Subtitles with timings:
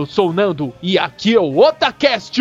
[0.00, 2.40] Eu sou o Nando e aqui é o Otacast!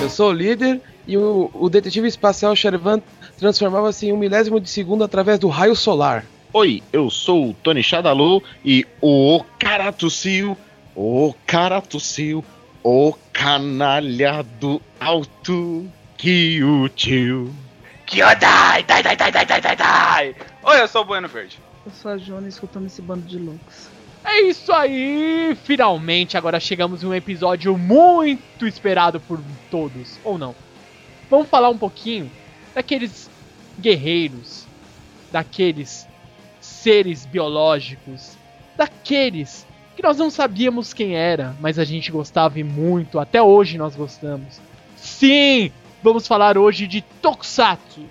[0.00, 3.02] Eu sou o líder e o, o detetive espacial Shervan
[3.40, 6.24] transformava-se em um milésimo de segundo através do raio solar.
[6.52, 10.56] Oi, eu sou o Tony Shadalu e o cara tossiu,
[10.94, 12.44] o cara tossiu,
[12.84, 17.63] o canalha do alto que o tio.
[18.06, 20.36] Kyodai, dai, dai, dai, dai, dai, dai, dai.
[20.62, 21.58] Oi, eu sou o Bueno Verde.
[21.86, 23.88] Eu sou a Jona escutando esse bando de loucos.
[24.24, 25.56] É isso aí!
[25.64, 30.54] Finalmente agora chegamos em um episódio muito esperado por todos, ou não.
[31.30, 32.30] Vamos falar um pouquinho
[32.74, 33.30] daqueles
[33.78, 34.66] guerreiros,
[35.30, 36.06] daqueles
[36.60, 38.36] seres biológicos,
[38.76, 39.66] daqueles
[39.96, 43.94] que nós não sabíamos quem era, mas a gente gostava e muito, até hoje nós
[43.94, 44.60] gostamos.
[44.96, 45.70] Sim,
[46.04, 48.02] vamos falar hoje de Tokusatsu.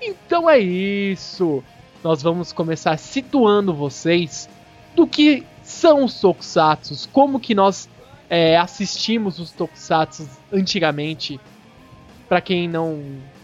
[0.00, 1.62] Então é isso.
[2.04, 4.48] Nós vamos começar situando vocês
[4.94, 7.88] do que são os Tokusatsu, como que nós
[8.30, 11.40] é, assistimos os Tokusatsu antigamente,
[12.28, 13.02] para quem não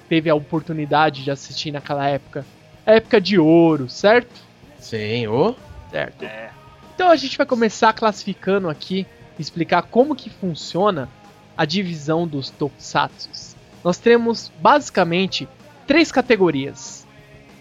[0.09, 2.47] teve a oportunidade de assistir naquela época.
[2.87, 4.41] Época de ouro, certo?
[4.78, 5.56] Sim, ô.
[5.91, 6.25] Certo.
[6.25, 6.50] É.
[6.94, 9.05] Então a gente vai começar classificando aqui,
[9.41, 11.09] explicar como que funciona
[11.56, 13.56] a divisão dos Tokusatsu.
[13.87, 15.48] Nós temos basicamente
[15.87, 17.06] três categorias.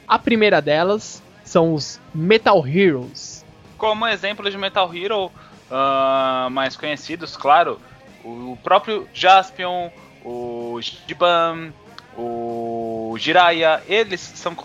[0.07, 3.45] A primeira delas são os Metal Heroes.
[3.77, 5.31] Como exemplo de Metal Hero,
[5.69, 7.79] ah, mais conhecidos, claro,
[8.23, 9.91] o próprio Jaspion,
[10.23, 11.71] o Jiban,
[12.17, 14.57] o Jiraiya, eles são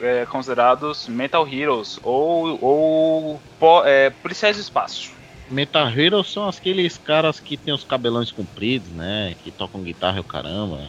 [0.00, 3.40] é, considerados Metal Heroes ou, ou
[3.84, 5.16] é, policiais do espaço.
[5.50, 9.34] Metal Heroes são aqueles caras que tem os cabelões compridos, né?
[9.42, 10.88] Que tocam guitarra e o caramba.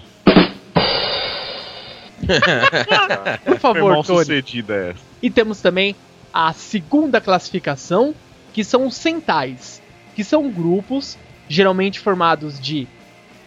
[3.46, 4.20] Por favor, Tony.
[4.20, 5.00] sucedida essa.
[5.22, 5.96] E temos também
[6.34, 8.14] a segunda classificação,
[8.54, 9.82] que são os Sentais,
[10.16, 12.88] que são grupos geralmente formados de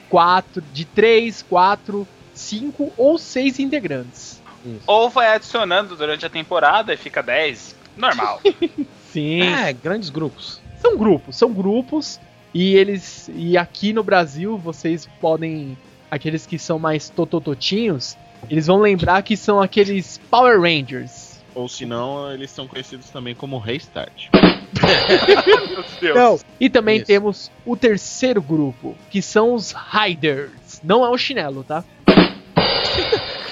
[0.08, 4.42] quatro, de 3, 4, 5 ou 6 integrantes.
[4.86, 7.76] Ou vai adicionando durante a temporada e fica 10.
[7.96, 8.40] Normal.
[9.12, 9.42] Sim.
[9.42, 10.60] É, grandes grupos.
[10.80, 12.20] São grupos, são grupos
[12.52, 15.76] e eles e aqui no Brasil vocês podem
[16.10, 18.16] aqueles que são mais totototinhos,
[18.50, 21.40] eles vão lembrar que são aqueles Power Rangers.
[21.54, 24.28] Ou se não, eles são conhecidos também como Restart.
[25.46, 26.16] Meu Deus.
[26.16, 26.38] Não.
[26.58, 27.06] E também Isso.
[27.06, 30.80] temos o terceiro grupo, que são os Riders.
[30.82, 31.84] Não é o chinelo, tá?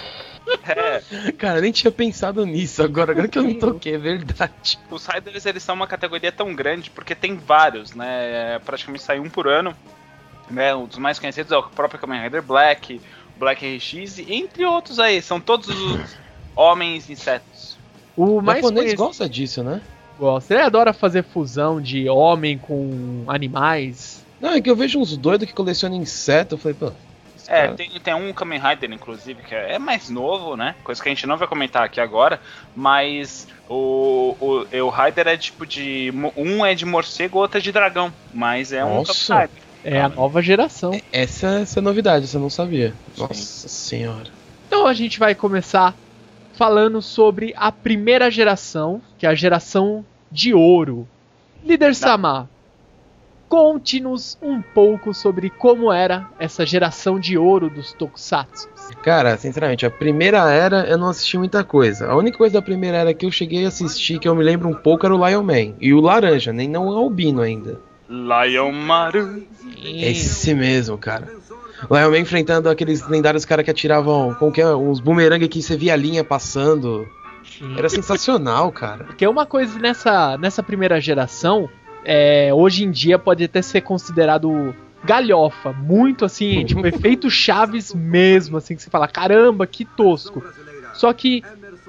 [0.67, 4.79] É, Cara, eu nem tinha pensado nisso agora, agora que eu me toquei, é verdade.
[4.91, 8.55] os Riders eles são uma categoria tão grande porque tem vários, né?
[8.55, 9.75] É, praticamente sai um por ano.
[10.51, 10.75] Né?
[10.75, 13.01] Um dos mais conhecidos é o próprio Kamen Rider Black,
[13.41, 15.21] Black RX, e entre outros aí.
[15.23, 16.17] São todos os
[16.55, 17.79] homens insetos.
[18.17, 19.81] O O mais japonês conhecido gosta disso, né?
[20.19, 20.53] gosta.
[20.53, 24.23] Ele adora fazer fusão de homem com animais.
[24.39, 26.93] Não, é que eu vejo uns doidos que colecionam inseto, eu falei, pô.
[27.49, 30.75] É, cara- tem, tem um Kamen Rider, inclusive, que é mais novo, né?
[30.85, 32.41] Coisa que a gente não vai comentar aqui agora,
[32.77, 36.13] mas o, o, o Rider é tipo de.
[36.37, 38.13] Um é de morcego, outro é de dragão.
[38.33, 39.35] Mas é um Nossa.
[39.35, 39.63] Kamen Rider.
[39.85, 41.01] É a nova geração.
[41.13, 42.95] Essa, essa é novidade, eu não sabia.
[43.17, 44.31] Nossa senhora.
[44.67, 45.95] Então a gente vai começar
[46.55, 51.09] falando sobre a primeira geração, que é a geração de ouro.
[51.65, 52.49] Líder Sama,
[53.49, 58.69] conte-nos um pouco sobre como era essa geração de ouro dos Tokusatsu.
[59.03, 62.07] Cara, sinceramente, a primeira era eu não assisti muita coisa.
[62.07, 64.69] A única coisa da primeira era que eu cheguei a assistir, que eu me lembro
[64.69, 65.75] um pouco, era o Lion Man.
[65.81, 67.81] E o Laranja, nem não o Albino ainda.
[68.09, 69.43] Lion Maru.
[69.83, 71.29] Esse mesmo, cara.
[71.89, 75.77] O Man enfrentando aqueles lendários caras que atiravam com que é, uns bumerangue que você
[75.77, 77.09] via a linha passando.
[77.77, 79.05] Era sensacional, cara.
[79.05, 81.69] Porque uma coisa nessa, nessa primeira geração,
[82.05, 88.59] é, hoje em dia pode até ser considerado galhofa, muito assim, tipo efeito Chaves mesmo,
[88.59, 90.43] assim, que você fala, caramba, que tosco.
[90.93, 91.43] Só que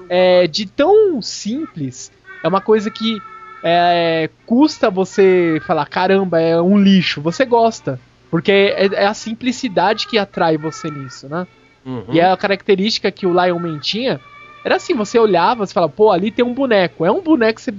[0.08, 2.10] é, de tão simples,
[2.42, 3.18] é uma coisa que
[3.62, 7.20] é, custa você falar, caramba, é um lixo.
[7.20, 8.00] Você gosta.
[8.30, 11.46] Porque é, é a simplicidade que atrai você nisso, né?
[11.84, 12.06] Uhum.
[12.08, 14.20] E a característica que o Lion Man tinha
[14.64, 17.04] era assim, você olhava, você falava, pô, ali tem um boneco.
[17.04, 17.74] É um boneco que você,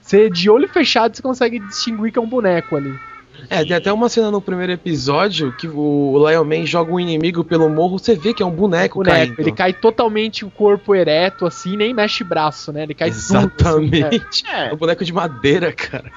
[0.00, 2.94] você de olho fechado você consegue distinguir que é um boneco ali.
[3.48, 7.44] É, tem até uma cena no primeiro episódio que o Lion Man joga um inimigo
[7.44, 9.16] pelo morro, você vê que é um boneco, boneco.
[9.16, 9.40] caindo.
[9.40, 12.82] Ele cai totalmente o corpo ereto, assim, nem mexe braço, né?
[12.82, 13.40] Ele cai duro, assim, né?
[13.40, 14.44] Exatamente.
[14.48, 16.10] É, É um boneco de madeira, cara.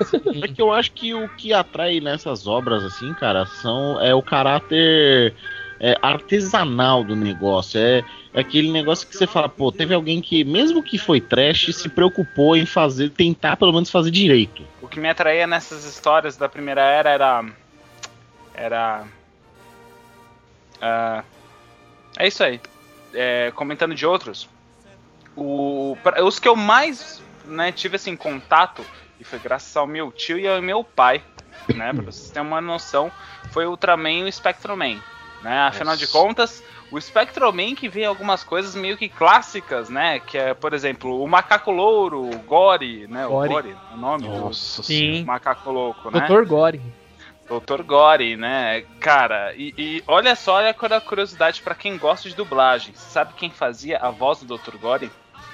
[0.44, 4.22] é que eu acho que o que atrai nessas obras, assim, cara, são é o
[4.22, 5.34] caráter
[5.82, 7.80] é, artesanal do negócio.
[7.80, 11.76] É, é aquele negócio que você fala, pô, teve alguém que, mesmo que foi trash,
[11.76, 14.64] se preocupou em fazer, tentar pelo menos fazer direito.
[14.80, 17.46] O que me atraía nessas histórias da primeira era era.
[18.54, 19.04] Era.
[20.80, 21.24] ah,
[22.18, 22.62] é isso aí.
[23.14, 24.48] É, comentando de outros.
[25.36, 28.86] O, os que eu mais né, tive assim, contato,
[29.20, 31.24] e foi graças ao meu tio e ao meu pai,
[31.74, 31.92] né?
[31.94, 33.12] Pra vocês terem uma noção,
[33.52, 35.02] foi o Ultraman e o Spectroman.
[35.42, 35.60] Né?
[35.60, 36.18] Afinal de Nossa.
[36.18, 40.20] contas, o Spectroman que vê algumas coisas meio que clássicas, né?
[40.20, 43.26] Que é, por exemplo, o Macaco Louro, o Gore, né?
[43.26, 43.50] Gore.
[43.50, 45.24] O Gore, o nome do, Nossa Sim.
[45.24, 46.28] Macaco Louco, né?
[46.28, 46.46] Dr.
[46.46, 46.82] Gore.
[47.48, 47.82] Dr.
[47.84, 48.84] Gore, né?
[49.00, 52.94] Cara, e, e olha só, olha a curiosidade pra quem gosta de dublagem.
[52.94, 54.78] Você sabe quem fazia a voz do Dr.
[54.78, 55.12] Gore?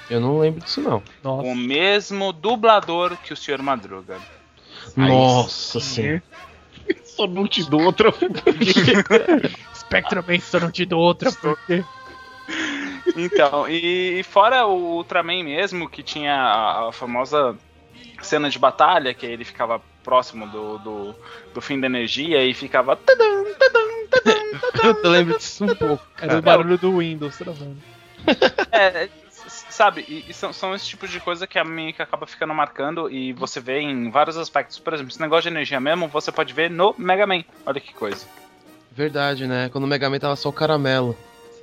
[0.08, 1.02] Eu não lembro disso, não.
[1.22, 1.46] Nossa.
[1.46, 3.62] O mesmo dublador que o Sr.
[3.62, 4.18] Madruga.
[4.96, 6.22] Nossa senhora.
[7.18, 8.14] Só não te dou outra.
[9.74, 11.84] Spectroman só não te dou outra, porque.
[13.16, 17.56] Então, e fora o Ultraman mesmo, que tinha a, a famosa
[18.22, 21.14] cena de batalha, que ele ficava próximo do, do,
[21.52, 22.94] do fim da energia e ficava.
[22.94, 24.94] tadam, tadam, tadam.
[25.02, 26.06] Eu lembro disso um pouco.
[26.20, 27.78] Era o barulho do Windows travando.
[28.70, 29.08] É, é,
[29.48, 32.54] sabe, e, e são, são esse tipo de coisa que a mim que acaba ficando
[32.54, 34.78] marcando e você vê em vários aspectos.
[34.78, 37.42] Por exemplo, esse negócio de energia mesmo, você pode ver no Mega Man.
[37.66, 38.26] Olha que coisa.
[38.92, 39.68] Verdade, né?
[39.70, 41.16] Quando o Mega Man tava só o caramelo.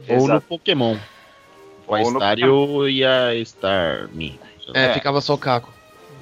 [0.07, 0.41] Ou no.
[0.41, 0.97] Pokémon.
[1.87, 4.39] O Ou no Stario e a Starmie.
[4.73, 4.93] É, É.
[4.93, 5.71] ficava só o caco.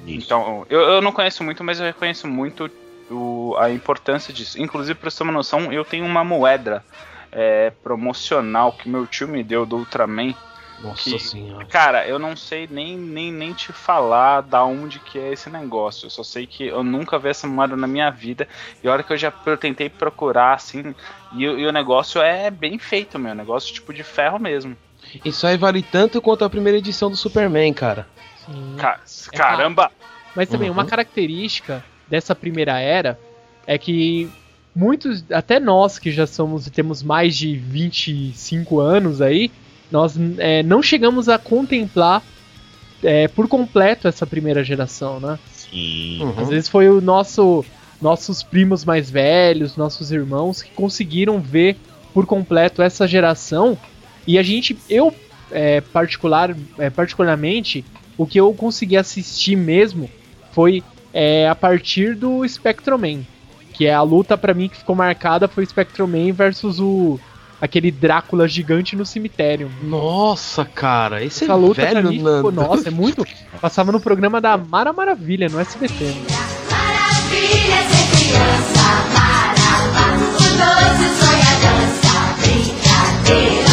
[0.06, 0.26] Isso.
[0.26, 2.70] Então, eu, eu não conheço muito, mas eu reconheço muito
[3.10, 4.60] o- a importância disso.
[4.60, 6.84] Inclusive, pra você ter uma noção, eu tenho uma moeda
[7.32, 10.34] é, promocional que meu tio me deu do Ultraman.
[10.82, 11.64] Nossa Que- senhora.
[11.66, 16.06] Cara, eu não sei nem, nem, nem te falar da onde que é esse negócio.
[16.06, 18.46] Eu só sei que eu nunca vi essa moeda na minha vida.
[18.82, 20.94] E a hora que eu já eu tentei procurar, assim,
[21.32, 23.34] e, o- e o negócio é bem feito, meu.
[23.34, 24.76] Negócio tipo de ferro mesmo.
[25.24, 28.06] Isso aí vale tanto quanto a primeira edição do Superman, cara.
[28.44, 28.76] Sim.
[28.78, 29.00] Ca-
[29.32, 29.90] É caramba!
[30.34, 30.74] Mas também, Uhum.
[30.74, 33.18] uma característica dessa primeira era
[33.66, 34.28] é que
[34.74, 39.50] muitos, até nós que já somos temos mais de 25 anos aí,
[39.94, 42.20] nós é, não chegamos a contemplar
[43.00, 45.38] é, por completo essa primeira geração, né?
[45.52, 46.20] Sim.
[46.20, 46.34] Uhum.
[46.36, 47.64] Às vezes foi o nosso
[48.02, 51.76] nossos primos mais velhos, nossos irmãos que conseguiram ver
[52.12, 53.78] por completo essa geração
[54.26, 55.14] e a gente, eu
[55.50, 57.84] é, particular, é, particularmente,
[58.18, 60.10] o que eu consegui assistir mesmo
[60.50, 60.82] foi
[61.12, 63.24] é, a partir do Spectroman,
[63.72, 67.20] que é a luta pra mim que ficou marcada foi o Spectroman versus o
[67.64, 69.70] aquele Drácula gigante no cemitério.
[69.82, 73.26] Nossa, cara, esse Essa é luta pra velho, mim ficou, nossa, é muito.
[73.60, 76.14] Passava no programa da Mara Maravilha, no SBT.
[76.70, 78.84] Maravilha ser criança,
[79.14, 83.63] marabá, o doce sonha dança, brincadeira,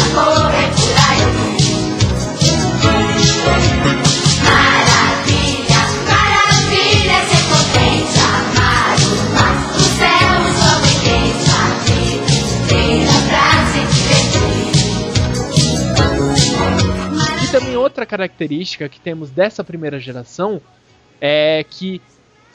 [18.02, 20.60] outra característica que temos dessa primeira geração
[21.20, 22.02] é que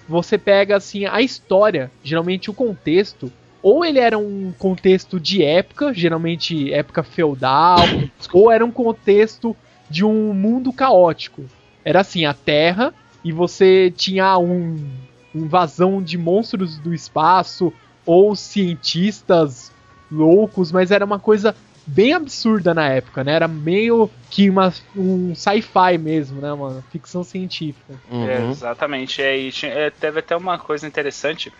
[0.07, 5.93] você pega assim a história, geralmente o contexto, ou ele era um contexto de época,
[5.93, 7.79] geralmente época feudal,
[8.31, 9.55] ou era um contexto
[9.89, 11.45] de um mundo caótico.
[11.83, 14.77] Era assim, a Terra e você tinha um
[15.33, 17.71] invasão de monstros do espaço
[18.05, 19.71] ou cientistas
[20.11, 21.55] loucos, mas era uma coisa
[21.87, 23.33] bem absurda na época, né?
[23.33, 26.51] Era meio que uma, um sci-fi mesmo, né?
[26.51, 27.93] Uma ficção científica.
[28.11, 28.27] Uhum.
[28.27, 29.21] É, exatamente.
[29.21, 31.51] É, e tinha- é, teve até uma coisa interessante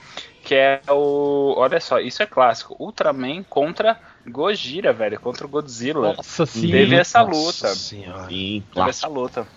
[0.44, 1.56] que é o.
[1.58, 2.76] Olha só, isso é clássico.
[2.80, 6.14] Ultraman contra Gojira, velho, contra o Godzilla.
[6.14, 6.70] Nossa, sim.
[6.72, 7.76] Teve essa Nossa luta.
[7.76, 8.30] senhora.
[8.30, 9.48] Sim, Teve essa luta.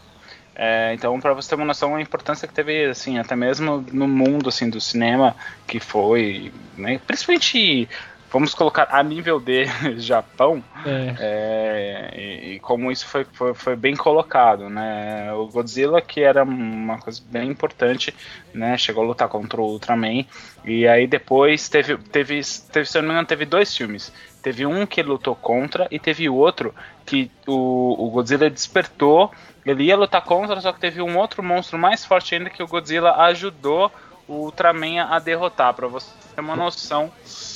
[0.54, 4.06] É, então, pra você ter uma noção, a importância que teve, assim, até mesmo no
[4.08, 5.34] mundo, assim, do cinema,
[5.66, 7.88] que foi, né, principalmente,
[8.30, 9.64] vamos colocar a nível de
[9.98, 11.14] Japão, É.
[11.18, 15.32] é, e, e como isso foi, foi, foi bem colocado, né?
[15.32, 18.14] O Godzilla, que era uma coisa bem importante,
[18.54, 18.76] né?
[18.78, 20.24] Chegou a lutar contra o Ultraman.
[20.64, 22.40] E aí depois teve, teve,
[22.72, 24.12] teve se eu não me engano, teve dois filmes.
[24.42, 29.30] Teve um que lutou contra e teve outro que o, o Godzilla despertou.
[29.66, 32.66] Ele ia lutar contra, só que teve um outro monstro mais forte ainda que o
[32.66, 33.92] Godzilla ajudou
[34.30, 35.74] o Ultraman a derrotar.
[35.74, 37.10] Pra você ter uma noção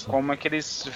[0.06, 0.88] como é que eles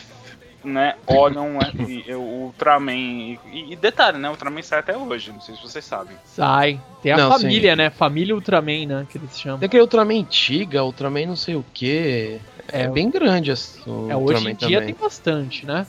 [0.65, 2.93] né, olham né, e- o Ultraman.
[2.93, 3.39] E,
[3.71, 4.29] e detalhe, né?
[4.29, 6.17] O Ultraman sai até hoje, não sei se vocês sabem.
[6.25, 6.81] Sai.
[7.03, 7.77] Tem a Não, família, sim.
[7.77, 7.91] né?
[7.91, 9.07] Família Ultraman, né?
[9.09, 9.59] Que eles chamam.
[9.59, 12.41] Tem aquele Ultraman Tiga, Ultraman não sei o que.
[12.71, 14.95] É, É, bem grande o É, hoje Ultraman em dia também.
[14.95, 15.87] tem bastante, né?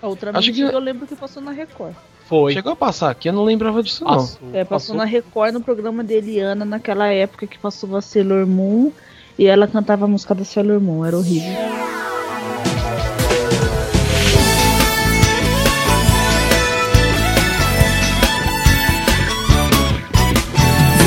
[0.00, 1.94] A Ultraman Acho que- eu lembro que passou na Record.
[2.26, 2.54] Foi.
[2.54, 4.14] Chegou a passar aqui, eu não lembrava disso não.
[4.14, 4.96] Passou, É, passou passou.
[4.96, 8.90] na Record no programa de Eliana, naquela época que passou a Sailor Moon
[9.38, 11.52] e ela cantava a música da Sailor Moon, era horrível.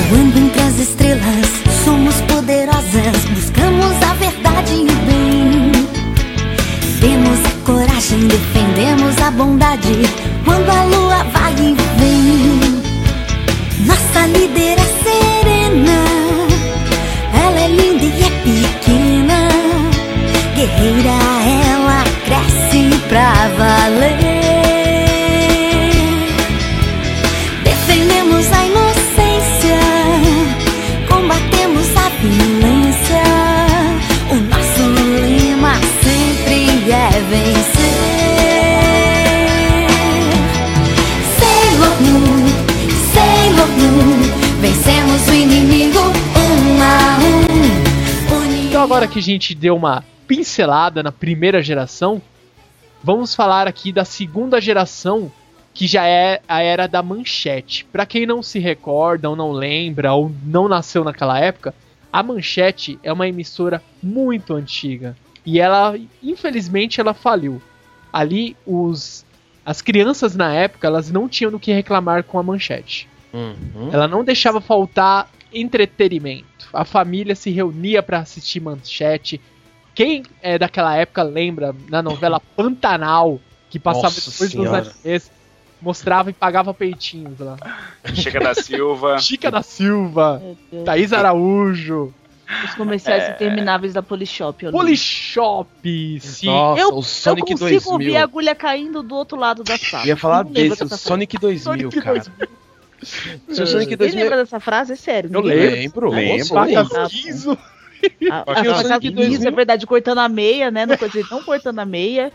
[0.10, 1.48] Voando entre as estrelas,
[1.84, 5.72] somos poderosas, buscamos a verdade e o bem.
[7.00, 10.29] Temos a coragem, defendemos a bondade
[49.20, 52.22] que a gente deu uma pincelada na primeira geração,
[53.04, 55.30] vamos falar aqui da segunda geração,
[55.74, 57.86] que já é a era da manchete.
[57.92, 61.76] Pra quem não se recorda ou não lembra ou não nasceu naquela época,
[62.12, 67.62] a manchete é uma emissora muito antiga e ela, infelizmente, ela faliu.
[68.12, 69.26] Ali os
[69.66, 73.08] as crianças na época, elas não tinham do que reclamar com a manchete.
[73.32, 73.90] Uhum.
[73.92, 76.68] Ela não deixava faltar entretenimento.
[76.74, 79.40] A família se reunia pra assistir manchete.
[79.96, 83.40] Quem é daquela época lembra na novela Pantanal,
[83.70, 84.94] que passava Nossa depois dos Senhora.
[85.04, 85.32] animes,
[85.82, 87.58] mostrava e pagava peitinhos lá.
[88.14, 89.18] Chica da Silva.
[89.22, 90.42] Chica da Silva.
[90.86, 92.14] Thaís Araújo,
[92.66, 93.32] Os comerciais É.
[93.32, 94.66] intermináveis da Polishop.
[94.66, 94.72] eu.
[94.72, 96.48] Polishop, sim.
[96.48, 97.92] Nossa, eu, o Sonic eu consigo 2000.
[97.94, 100.04] ouvir a agulha caindo do outro lado da sala.
[100.04, 100.90] Eu ia falar desse, o.
[100.90, 102.20] Sonic 2000, Sonic cara.
[102.20, 102.48] 2000.
[103.04, 104.24] Sonic 2000...
[104.24, 104.94] lembra dessa frase?
[104.94, 105.30] É sério.
[105.34, 106.10] Eu lembro.
[106.10, 106.60] Lembro, Lembro.
[108.32, 109.48] A, a faca Sonic Guizo, 2000.
[109.48, 110.86] é verdade, cortando a meia, né?
[110.86, 112.32] Não, coisa, não cortando a meia.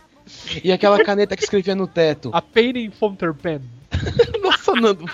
[0.63, 2.31] E aquela caneta que escrevia no teto.
[2.33, 3.61] A Painting Fountain Pen.
[4.43, 5.05] Nossa, Nando.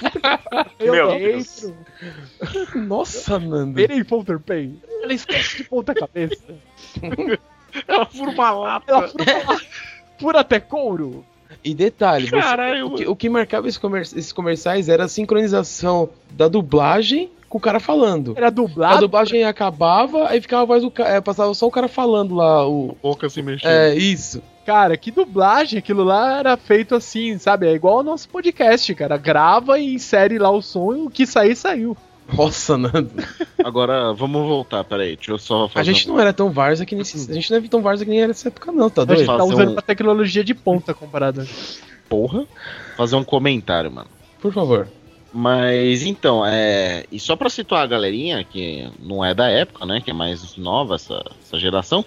[0.79, 1.19] Eu Meu.
[1.19, 1.73] Deus.
[2.75, 3.75] Nossa, Nando.
[3.75, 4.83] Painting Fountain Pen.
[5.03, 6.43] Ela esquece de ponta cabeça.
[7.87, 8.85] Ela fura uma lata.
[8.89, 9.61] Ela fura,
[10.19, 11.25] fura até couro.
[11.65, 15.09] E detalhe, você- Caralho, o, que, o que marcava esses, comer- esses comerciais era a
[15.09, 18.35] sincronização da dublagem com o cara falando.
[18.37, 19.01] Era A dublado.
[19.01, 21.21] dublagem acabava, aí ficava a voz do cara.
[21.21, 22.67] passava só o cara falando lá.
[22.69, 23.69] O, Boca se mexendo.
[23.71, 24.41] é, isso.
[24.65, 27.67] Cara, que dublagem, aquilo lá era feito assim, sabe?
[27.67, 29.17] É igual ao nosso podcast, cara.
[29.17, 31.97] Grava e insere lá o som e o que sair, saiu.
[32.37, 33.11] Nossa, Nando.
[33.63, 35.17] Agora, vamos voltar, peraí.
[35.17, 37.31] Deixa eu só fazer A gente um- não era tão Varsa que nesse.
[37.31, 39.27] A gente não é tão Varsa que nem era nessa época, não, tá A gente
[39.27, 39.37] doido?
[39.39, 41.47] tá usando um- uma tecnologia de ponta comparada.
[42.09, 42.47] Porra.
[42.97, 44.09] Fazer um comentário, mano.
[44.41, 44.89] Por favor.
[45.33, 47.05] Mas então, é.
[47.13, 50.01] E só pra situar a galerinha, que não é da época, né?
[50.01, 52.05] Que é mais nova essa, essa geração.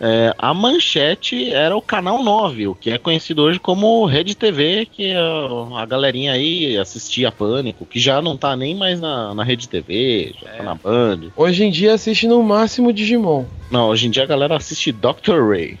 [0.00, 4.86] É, a Manchete era o canal 9, o que é conhecido hoje como Rede TV,
[4.86, 9.42] que a, a galerinha aí assistia Pânico, que já não tá nem mais na, na
[9.42, 11.30] Rede TV, já tá na Band.
[11.36, 13.44] Hoje em dia assiste no máximo Digimon.
[13.70, 15.48] Não, hoje em dia a galera assiste Dr.
[15.48, 15.78] Ray.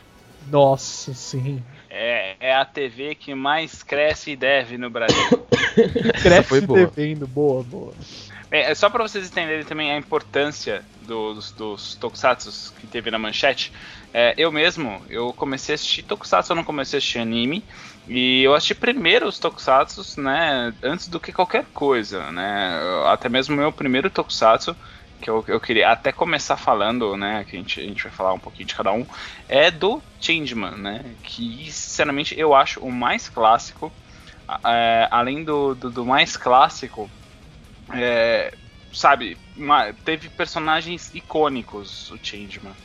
[0.50, 1.62] Nossa, sim.
[1.90, 5.46] É, é a TV que mais cresce e deve no Brasil.
[6.22, 6.78] Cresce foi boa.
[6.78, 7.26] devendo.
[7.26, 7.92] Boa, boa.
[8.50, 13.18] Bem, é só pra vocês entenderem também a importância dos, dos tokusatsu que teve na
[13.18, 13.72] manchete.
[14.12, 17.62] É, eu mesmo, eu comecei a assistir tokusatsu, eu não comecei a assistir anime.
[18.06, 22.80] E eu assisti primeiro os tokusatsu, né, antes do que qualquer coisa, né.
[23.06, 24.74] Até mesmo o meu primeiro tokusatsu,
[25.20, 28.32] que eu, eu queria até começar falando, né, que a gente, a gente vai falar
[28.32, 29.06] um pouquinho de cada um,
[29.46, 33.92] é do Changeman, né, que sinceramente eu acho o mais clássico.
[34.64, 37.10] é, além do, do, do mais clássico,
[37.93, 38.53] é,
[38.93, 42.83] sabe, uma- teve personagens icônicos o Changeman.「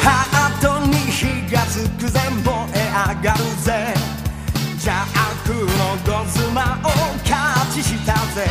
[0.00, 3.94] ハートに火がつくぜ燃え上がるぜ」「
[4.80, 6.88] 邪悪のゴズマを
[7.24, 8.46] キャッチしたぜ」「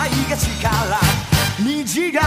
[0.00, 1.00] 愛が力」
[1.60, 2.20] 「虹が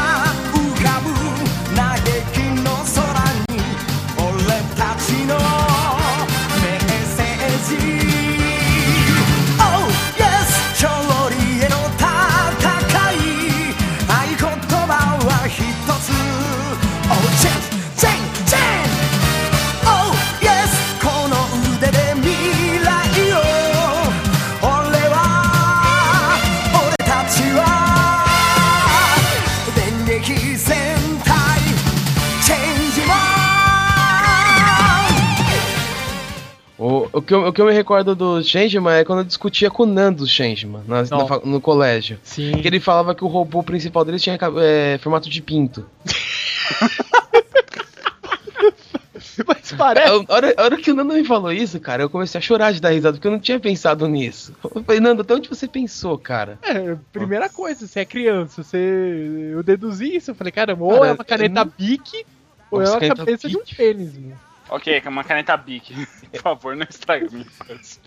[37.18, 39.84] O, que eu, o que eu me recordo do Changeman é quando eu discutia com
[39.84, 41.42] o Nando Changeman na, na Não.
[41.44, 42.20] no colégio.
[42.22, 42.62] Sim.
[42.62, 45.84] Que ele falava que o robô principal dele tinha é, formato de pinto.
[49.48, 50.10] Mas parece.
[50.10, 52.72] A hora, a hora que o Nando me falou isso, cara, eu comecei a chorar
[52.72, 54.54] de dar risada, porque eu não tinha pensado nisso.
[54.64, 56.60] Eu falei, Nando, até onde você pensou, cara?
[56.62, 59.50] É, primeira coisa, você é criança, você.
[59.54, 62.26] Eu deduzi isso, eu falei, caramba, ou Cara, é uma caneta Bic,
[62.70, 64.47] ou é Nossa, uma cabeça de um pênis, mano.
[64.70, 65.94] Ok, é uma caneta Bic.
[66.32, 68.02] Por favor, não estrague minha infância.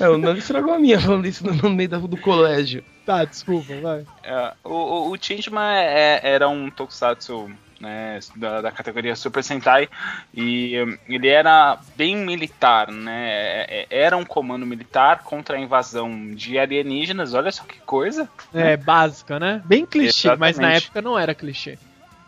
[0.00, 2.84] É, o Nando estragou a minha falando isso no, meio do colégio.
[3.06, 4.04] Tá, desculpa, vai.
[4.22, 7.50] É, o, o, o Changeman é- era um tokusatsu
[7.80, 9.88] né, da, da categoria Super Sentai
[10.32, 13.28] e hum, ele era bem militar, né?
[13.28, 17.34] É- é- Era um comando militar contra a invasão de alienígenas.
[17.34, 18.28] Olha só que coisa!
[18.52, 19.62] É, básica, né?
[19.64, 20.84] Bem clichê, mas na Exatamente.
[20.86, 21.78] época não era clichê.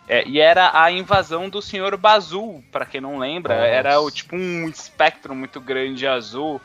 [0.09, 3.67] É, e era a invasão do Senhor Bazul, pra quem não lembra, Nossa.
[3.67, 6.61] era o tipo um espectro muito grande azul,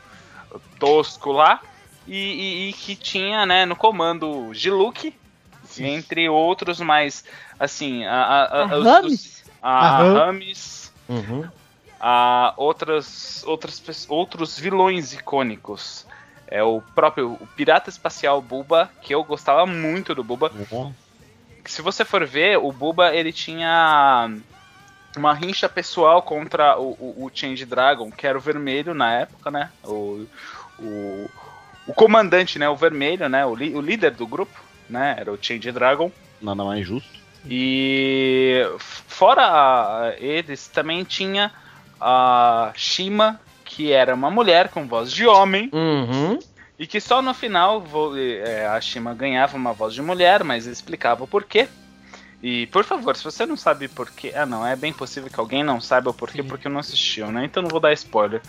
[0.78, 1.60] tosco lá,
[2.06, 5.12] e, e- e que tinha, né, no comando Giluk,
[5.78, 7.24] entre outros, mas
[7.58, 9.12] assim, a, a, a, A os- Rames?
[9.12, 10.02] os- a.
[10.12, 11.44] Rames, Uhum.
[12.00, 16.06] a outras, outras, outros vilões icônicos.
[16.46, 20.56] É o próprio o Pirata Espacial Buba, que eu gostava muito do Buba que
[21.64, 24.30] se você for ver, o Buba ele tinha
[25.16, 29.50] uma rincha pessoal contra o, o, o Change Dragon, que era o vermelho na época,
[29.50, 29.70] né?
[29.84, 30.26] O,
[30.78, 31.30] o,
[31.86, 32.68] o comandante, né?
[32.68, 33.44] O vermelho, né?
[33.44, 34.58] O, li- o líder do grupo,
[34.88, 35.16] né?
[35.18, 36.10] Era o Change Dragon.
[36.40, 37.20] Nada mais justo.
[37.48, 41.50] E fora eles, também tinha
[42.00, 45.68] a Shima, que era uma mulher com voz de homem.
[45.72, 46.38] Uhum.
[46.82, 47.80] E que só no final
[48.44, 51.68] é, a Shima ganhava uma voz de mulher, mas explicava o porquê.
[52.42, 54.32] E por favor, se você não sabe porquê.
[54.34, 56.48] Ah, não, é bem possível que alguém não saiba o porquê Sim.
[56.48, 57.44] porque não assistiu, né?
[57.44, 58.42] Então não vou dar spoiler.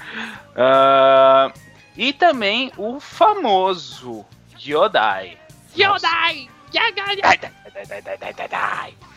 [0.55, 1.53] Ah,
[1.95, 4.25] e também o famoso
[4.59, 5.37] Yodai.
[5.77, 6.49] Yodai!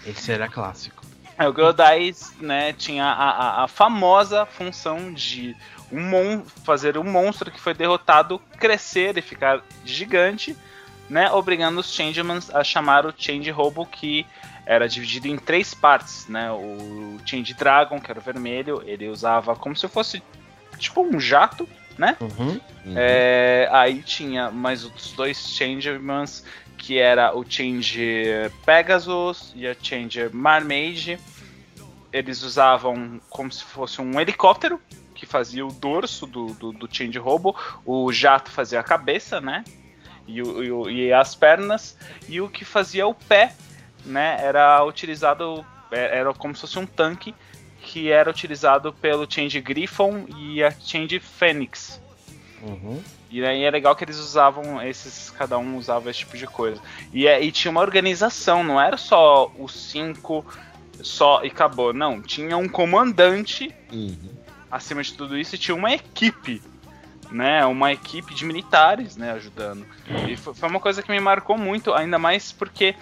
[0.04, 1.02] Esse era clássico.
[1.38, 5.56] É, o Yodai né, tinha a, a- a famosa função de
[5.92, 10.56] um mon fazer um monstro que foi derrotado crescer e ficar gigante,
[11.08, 14.26] né, obrigando os Changemans a chamar o Change Robo, que
[14.64, 16.26] era dividido em três partes.
[16.28, 20.22] Né, o Change Dragon, que era o vermelho, ele usava como se fosse
[20.78, 22.16] tipo um jato, né?
[22.20, 22.60] Uhum.
[22.94, 26.44] É, aí tinha mais outros dois Changemans,
[26.76, 31.18] que era o Change Pegasus e a Change Marmage.
[32.12, 34.80] Eles usavam como se fosse um helicóptero,
[35.16, 37.56] que fazia o dorso do, do, do Change Robo.
[37.84, 39.64] O jato fazia a cabeça, né?
[40.28, 41.96] E, o- e e as pernas.
[42.28, 43.52] E o que fazia o pé,
[44.04, 44.38] né?
[44.40, 45.64] Era utilizado...
[45.90, 47.34] é- Era como se fosse um tanque,
[47.80, 52.00] que era utilizado pelo Change Griffon e a Change Fênix.
[52.62, 53.00] Uhum.
[53.30, 56.80] E aí é legal que eles usavam esses, cada um usava esse tipo de coisa.
[57.12, 60.44] E, é- e tinha uma organização, não era só os cinco
[61.02, 61.92] só e acabou.
[61.92, 64.35] Não, tinha um comandante Uhum.
[64.70, 66.62] Acima de tudo isso tinha uma equipe,
[67.30, 67.64] né?
[67.66, 69.86] Uma equipe de militares, né, ajudando.
[70.28, 72.94] E foi, uma coisa que me marcou muito, ainda mais porque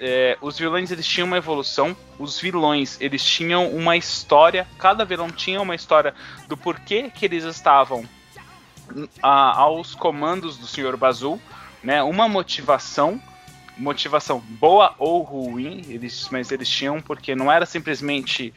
[0.00, 5.30] é, os vilões eles tinham uma evolução, os vilões eles tinham uma história, cada vilão
[5.30, 6.14] tinha uma história
[6.46, 8.04] do porquê que eles estavam
[9.22, 10.96] a- aos comandos do Sr.
[10.96, 11.40] Bazul,
[11.82, 12.02] né?
[12.02, 13.20] Uma motivação,
[13.76, 18.52] motivação boa ou ruim, eles, mas eles tinham porque não era simplesmente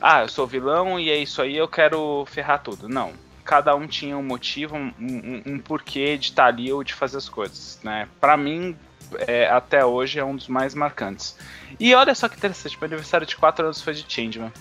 [0.00, 2.88] ah, eu sou vilão e é isso aí, eu quero ferrar tudo.
[2.88, 3.12] Não.
[3.44, 7.16] Cada um tinha um motivo, um, um, um porquê de estar ali ou de fazer
[7.16, 8.08] as coisas, né?
[8.20, 8.76] Pra mim,
[9.20, 11.36] é, até hoje, é um dos mais marcantes.
[11.78, 14.52] E olha só que interessante, meu aniversário de 4 anos foi de Changeman.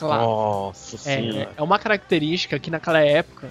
[0.00, 0.20] Claro.
[0.22, 1.52] Nossa É, senhora.
[1.56, 3.50] é uma característica que naquela época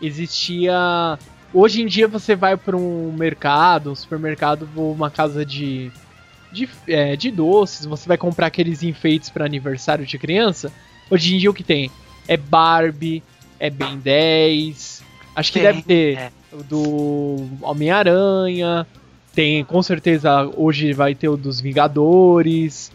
[0.00, 1.18] existia.
[1.52, 5.90] Hoje em dia você vai para um mercado, um supermercado ou uma casa de,
[6.52, 10.72] de, é, de doces, você vai comprar aqueles enfeites para aniversário de criança.
[11.10, 11.90] Hoje em dia o que tem?
[12.28, 13.22] É Barbie,
[13.58, 15.02] é Ben 10,
[15.34, 18.86] acho que Tem, deve ter o do Homem-Aranha,
[19.34, 22.92] tem com certeza hoje vai ter o dos Vingadores.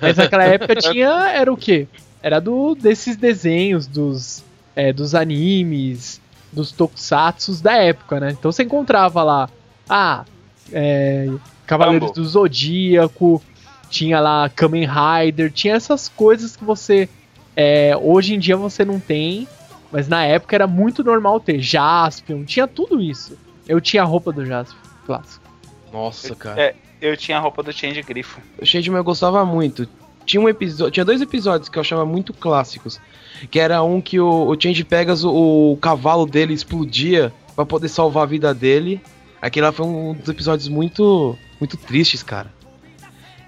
[0.00, 1.30] Mas naquela época tinha.
[1.30, 1.88] Era o quê?
[2.22, 4.44] Era do desses desenhos, dos,
[4.74, 6.20] é, dos animes,
[6.52, 8.30] dos tokusatsus da época, né?
[8.30, 9.48] Então você encontrava lá.
[9.88, 10.24] Ah,
[10.72, 11.28] é,
[11.66, 12.20] Cavaleiros Rambo.
[12.20, 13.42] do Zodíaco,
[13.90, 17.08] tinha lá Kamen Rider, tinha essas coisas que você.
[17.56, 19.46] é, hoje em dia você não tem,
[19.90, 21.60] mas na época era muito normal ter.
[21.60, 23.36] Jaspion, tinha tudo isso.
[23.68, 25.44] Eu tinha a roupa do Jaspion, clássico.
[25.92, 26.60] Nossa, cara.
[26.60, 28.40] É, eu tinha a roupa do Change Grifo.
[28.60, 29.88] O Changeman eu gostava muito.
[30.24, 33.00] Tinha um episódio, tinha dois episódios que eu achava muito clássicos,
[33.48, 37.88] que era um que o, o Change Pegas o, o cavalo dele explodia pra poder
[37.88, 39.00] salvar a vida dele.
[39.40, 42.52] Aquele lá foi um dos episódios muito muito tristes, cara.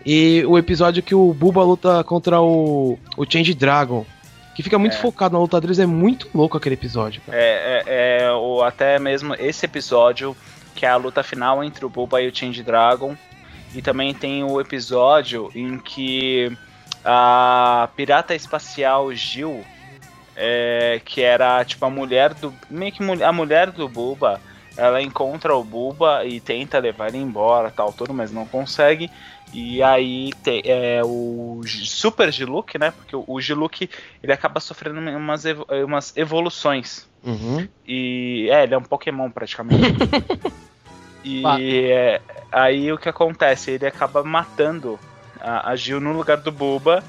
[0.04, 4.06] E o episódio que o Buba luta contra o o Change Dragon,
[4.54, 4.98] que fica muito É.
[5.00, 7.36] focado na luta deles, é muito louco aquele episódio, cara.
[7.36, 10.36] É, é, é, ou até mesmo esse episódio,
[10.74, 13.16] que é a luta final entre o Bulba e o Change Dragon.
[13.74, 16.50] E também tem o episódio em que
[17.04, 19.62] a pirata espacial Jill,
[20.34, 22.54] é, que era tipo a mulher do.
[22.70, 24.40] meio que a mulher do Bulba,
[24.78, 29.10] ela encontra o Bulba e tenta levar ele embora, tal, tudo, mas não consegue.
[29.52, 32.92] E aí tem é, o Super Giluk, né?
[32.92, 33.90] Porque o, o Giluk
[34.22, 37.08] ele acaba sofrendo umas, evo- umas evoluções.
[37.24, 37.66] Uhum.
[37.86, 39.82] E é, ele é um Pokémon praticamente.
[41.24, 41.42] e
[41.90, 42.20] é,
[42.52, 43.72] aí o que acontece?
[43.72, 44.98] Ele acaba matando
[45.40, 47.02] a, a Gil no lugar do Bulba.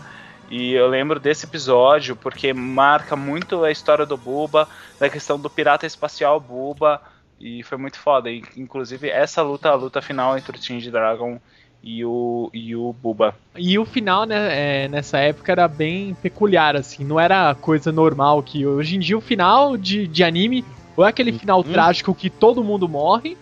[0.49, 4.67] E eu lembro desse episódio porque marca muito a história do Bulba,
[4.99, 6.99] da questão do pirata espacial Bulba.
[7.39, 8.29] E foi muito foda.
[8.29, 11.39] E, inclusive, essa luta, a luta final entre o Change Dragon
[11.81, 13.35] e o, e o Bulba.
[13.55, 18.43] E o final, né, é, nessa época era bem peculiar, assim, não era coisa normal
[18.43, 20.65] que hoje em dia o final de, de anime
[20.99, 23.37] ou é aquele final trágico que todo mundo morre,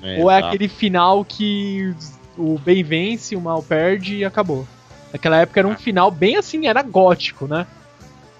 [0.00, 0.46] ou é exato.
[0.46, 1.92] aquele final que
[2.38, 4.64] o bem vence, o mal perde e acabou.
[5.12, 7.66] Naquela época era um final bem assim, era gótico, né?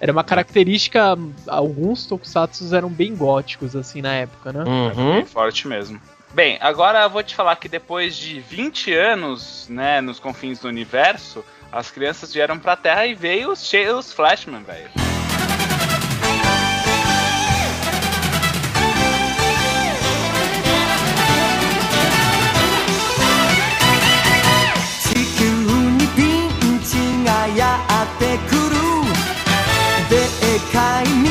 [0.01, 1.15] Era uma característica,
[1.47, 4.63] alguns tokusatsu eram bem góticos assim na época, né?
[4.63, 5.13] Uhum.
[5.13, 6.01] Bem forte mesmo.
[6.33, 10.67] Bem, agora eu vou te falar que depois de 20 anos, né, nos confins do
[10.67, 15.10] universo, as crianças vieram pra Terra e veio os, os Flashman, velho.
[30.69, 31.30] kindness.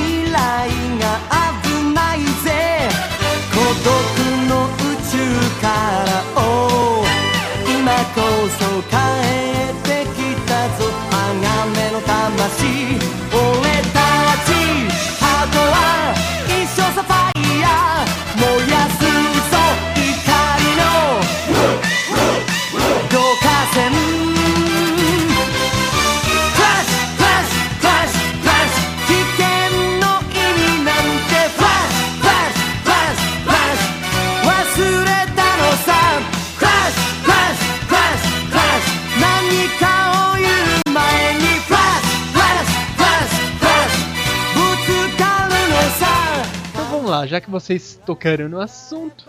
[47.21, 49.25] Lá, já que vocês tocaram no assunto,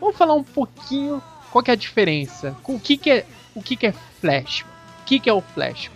[0.00, 2.56] vamos falar um pouquinho qual que é a diferença.
[2.64, 4.62] O que que é, o que que é Flash?
[4.62, 5.90] O que que é o Flash?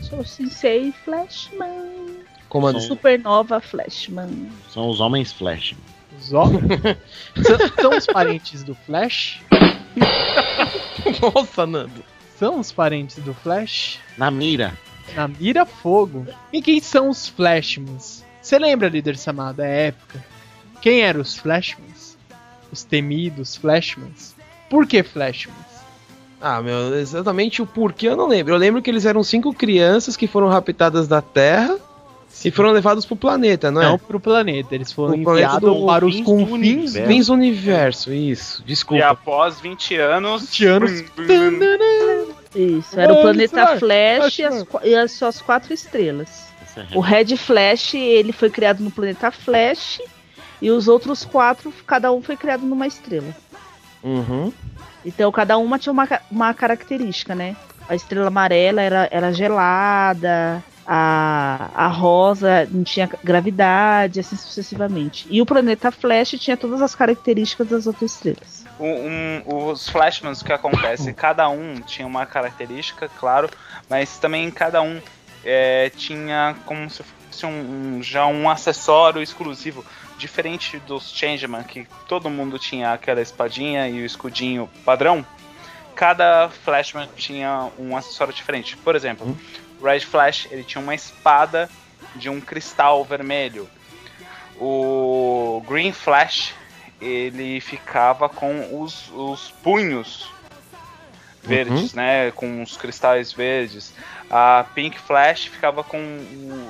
[0.00, 2.16] Sou Sensei Flashman.
[2.48, 2.80] Comando.
[2.80, 4.48] Supernova Flashman.
[4.72, 5.74] São os homens Flash.
[6.18, 6.46] Os ó-
[7.42, 9.40] são, são os parentes do Flash?
[11.20, 12.02] Nossa, Nando.
[12.38, 13.98] São os parentes do Flash?
[14.16, 14.72] Na mira.
[15.14, 16.26] Na mira fogo.
[16.52, 18.24] E quem são os Flashmans?
[18.40, 20.24] Você lembra, líder Samada, da época?
[20.86, 22.16] Quem eram os Flashmans?
[22.70, 24.36] Os temidos Flashmans?
[24.70, 25.56] Por que Flashmans?
[26.40, 28.54] Ah, meu, exatamente o porquê eu não lembro.
[28.54, 31.76] Eu lembro que eles eram cinco crianças que foram raptadas da Terra
[32.44, 33.86] e foram levados pro planeta, não é?
[33.86, 37.32] Não pro planeta, eles foram enviados do- para os confins do universo.
[37.32, 38.62] universo, isso.
[38.62, 39.06] E Desculpa.
[39.06, 40.42] após 20 anos.
[40.42, 40.90] 20 anos.
[42.54, 46.46] Isso, era o planeta Flash, Flash, Flash, e, as, e as suas quatro estrelas.
[46.76, 50.00] É O Red Flash, ele foi criado no planeta Flash.
[50.60, 53.34] E os outros quatro, cada um foi criado numa estrela.
[54.02, 54.52] Uhum.
[55.04, 57.56] Então cada uma tinha uma, uma característica, né?
[57.88, 65.26] A estrela amarela era, era gelada, a, a rosa não tinha gravidade, assim sucessivamente.
[65.30, 68.64] E o planeta Flash tinha todas as características das outras estrelas.
[68.78, 71.12] Um- um- os Flashmans, o que acontece?
[71.14, 73.48] Cada um tinha uma característica, claro,
[73.88, 75.00] mas também cada um
[75.44, 79.84] é, tinha como se fosse um, um- já um acessório exclusivo,
[80.18, 85.24] diferente dos Changeman, que todo mundo tinha aquela espadinha e o escudinho padrão.
[85.94, 88.76] Cada Flashman tinha um acessório diferente.
[88.76, 89.36] Por exemplo,
[89.80, 91.70] o Red Flash ele tinha uma espada
[92.14, 93.68] de um cristal vermelho.
[94.58, 96.54] O Green Flash
[97.00, 100.30] ele ficava com os, os punhos
[101.42, 102.30] verdes, né?
[102.32, 103.94] Com os cristais verdes.
[104.30, 105.98] A Pink Flash ficava com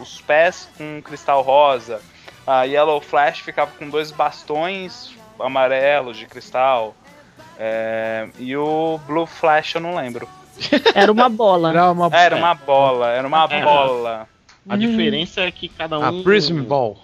[0.01, 2.01] os pés com um cristal rosa.
[2.47, 6.95] A Yellow Flash ficava com dois bastões amarelos de cristal.
[7.59, 10.29] É, e o Blue Flash eu não lembro.
[10.95, 11.71] Era uma bola.
[11.71, 12.09] Era uma...
[12.17, 13.63] Era uma bola, era uma É.
[13.65, 14.29] bola.
[14.69, 14.79] A Hum.
[14.79, 16.23] diferença é que cada A um.
[16.23, 16.97] Prism Ball.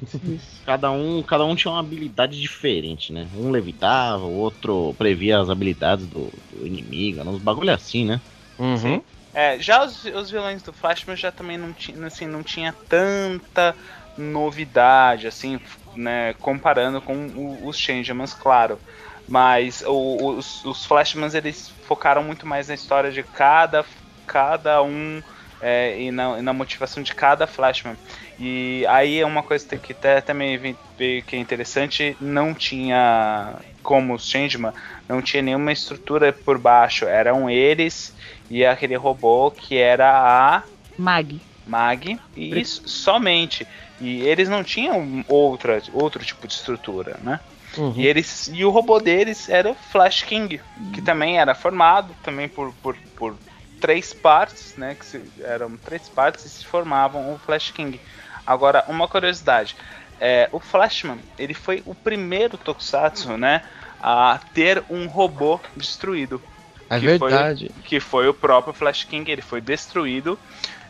[0.64, 3.26] Cada um, cada um tinha uma habilidade diferente, né?
[3.36, 8.20] Um levitava, o outro previa as habilidades do, do inimigo, uns bagulho assim, né?
[8.58, 9.02] Uhum.
[9.34, 13.74] É, já os, os vilões do Flashman já também não tinha, assim, não tinha tanta
[14.16, 15.60] novidade, assim,
[15.94, 18.80] né, comparando com o- os Changemans, claro.
[19.26, 23.84] Mas o- os, os Flashmans, eles focaram muito mais na história de cada,
[24.26, 25.22] cada um
[25.60, 27.98] é, e, na, e na motivação de cada Flashman.
[28.38, 34.26] E aí é uma coisa que até também que é interessante, não tinha, como os
[34.28, 34.72] Changeman,
[35.08, 38.14] não tinha nenhuma estrutura por baixo, eram eles
[38.48, 40.10] e aquele robô que era
[40.58, 41.40] a Mag.
[41.64, 43.68] Mag e isso somente.
[44.00, 47.40] E eles não tinham outra, outro tipo de estrutura, né?
[47.76, 47.92] Uhum.
[47.96, 50.60] E eles e o robô deles era o Flash King,
[50.92, 53.36] que também era formado também por, por, por
[53.80, 54.94] três partes, né?
[54.94, 58.00] Que se- eram três partes e se formavam o Flash King.
[58.46, 59.76] Agora, uma curiosidade.
[60.18, 63.62] É, o Flashman, ele foi o primeiro Tokusatsu, né?
[64.02, 66.42] A ter um robô destruído
[66.90, 67.70] É que foi- verdade.
[67.84, 70.38] que foi o próprio Flash King, ele foi destruído.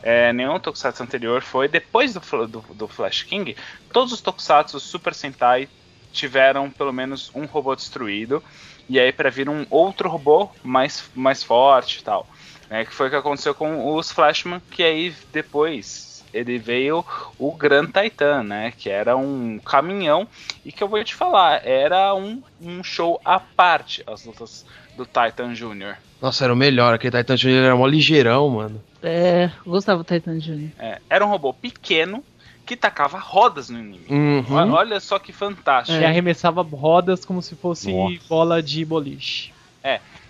[0.02, 1.68] É, nenhum Tokusatsu anterior foi.
[1.68, 3.54] Depois do, do, do Flash King,
[3.92, 5.68] todos os Tokusatsu Super Sentai
[6.10, 8.42] tiveram pelo menos um robô destruído.
[8.88, 12.26] E aí para vir um outro robô mais, mais forte e tal.
[12.68, 17.04] Né, que foi o que aconteceu com os Flashman, que aí depois ele veio
[17.38, 18.72] o Grand Titan, né?
[18.76, 20.26] Que era um caminhão
[20.64, 24.64] e que eu vou te falar, era um, um show à parte as lutas
[24.96, 25.96] do Titan Jr.
[26.20, 26.94] Nossa, era o melhor.
[26.94, 27.64] Aquele Titan Jr.
[27.64, 28.82] era mó ligeirão, mano.
[29.02, 30.70] É, gostava do Titan Jr.
[30.78, 32.22] É, era um robô pequeno
[32.66, 34.12] que tacava rodas no inimigo.
[34.12, 34.44] Uhum.
[34.50, 35.98] Olha, olha só que fantástico.
[35.98, 38.18] E arremessava rodas como se fosse Nossa.
[38.28, 39.52] bola de boliche.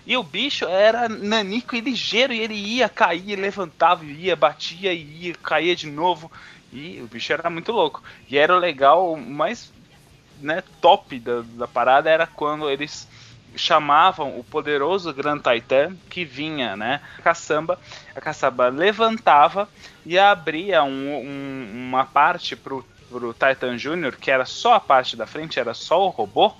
[0.05, 5.27] E o bicho era nanico e ligeiro, e ele ia, caía, levantava, ia, batia, e
[5.27, 6.31] ia, caía de novo.
[6.73, 8.01] E o bicho era muito louco.
[8.29, 9.71] E era o legal, o mais
[10.41, 13.07] né, top da, da parada era quando eles
[13.55, 17.01] chamavam o poderoso Grand Titan que vinha, né?
[17.19, 17.79] A caçamba,
[18.15, 19.69] a caçamba levantava
[20.05, 25.15] e abria um- um- uma parte pro, pro Titan Júnior, que era só a parte
[25.17, 26.53] da frente, era só o robô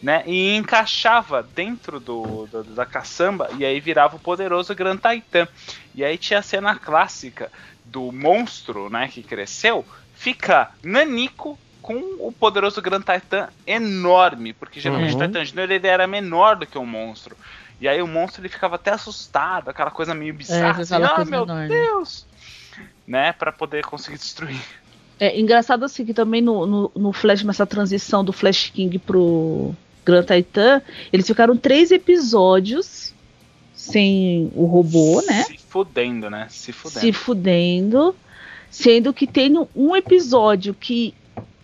[0.00, 0.22] né?
[0.26, 5.48] E encaixava dentro do, do- da caçamba e aí virava o poderoso Grand Titan.
[5.94, 7.50] E aí tinha a cena clássica
[7.84, 15.14] do monstro, né, que cresceu, fica nanico com o poderoso Grand Titan enorme, porque geralmente
[15.16, 15.22] Uhum.
[15.22, 17.34] o Titan Junior ele era menor do que o monstro.
[17.80, 21.24] E aí o monstro ele ficava até assustado, aquela coisa meio bizarra, assim, aquela ah
[21.24, 22.26] meu enorme." Deus,
[23.06, 24.60] né, para poder conseguir destruir.
[25.18, 29.74] É engraçado assim que também no, no, no Flash, nessa transição do Flash King pro
[30.04, 33.14] Grand Titan, eles ficaram três episódios
[33.74, 35.44] sem o robô, né?
[35.44, 36.46] Se fudendo, né?
[36.50, 37.00] Se fudendo.
[37.00, 38.16] Se fudendo.
[38.70, 41.14] Sendo que tem um- um episódio que.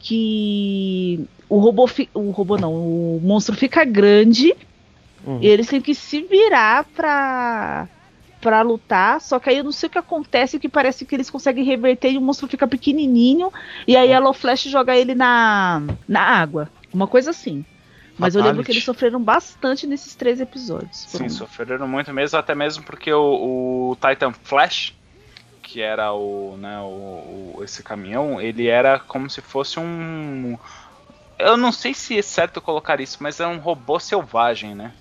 [0.05, 1.87] Que o robô.
[1.87, 4.55] fi- O robô não, o monstro fica grande.
[5.27, 5.39] Uhum.
[5.41, 7.89] E eles têm que se virar pra.
[8.41, 11.31] Pra lutar, só que aí eu não sei o que acontece, que parece que eles
[11.31, 13.51] conseguem reverter e o monstro fica pequenininho,
[13.89, 16.69] e aí a Yellow Flash joga ele na, na água.
[16.93, 17.65] Uma coisa assim.
[18.19, 18.67] Mas eu lembro Fatality.
[18.67, 20.95] que eles sofreram bastante nesses três episódios.
[21.09, 24.93] Sim, Foram- sofreram muito mesmo, até mesmo porque o, o Titan Flash,
[25.75, 30.57] que era o, né, o, o- esse caminhão, ele era como se fosse um.
[31.37, 34.93] Eu não sei se é certo colocar isso, mas é um robô selvagem, né?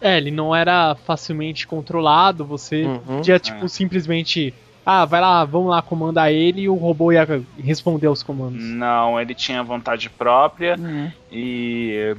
[0.00, 2.98] É, ele não era facilmente controlado, você Uhum.
[3.16, 3.68] podia, tipo, É.
[3.68, 4.54] simplesmente.
[4.86, 7.26] Ah, vai lá, vamos lá comandar ele e o robô ia
[7.58, 8.62] responder aos comandos.
[8.62, 11.12] Não, ele tinha vontade própria É.
[11.32, 12.14] e.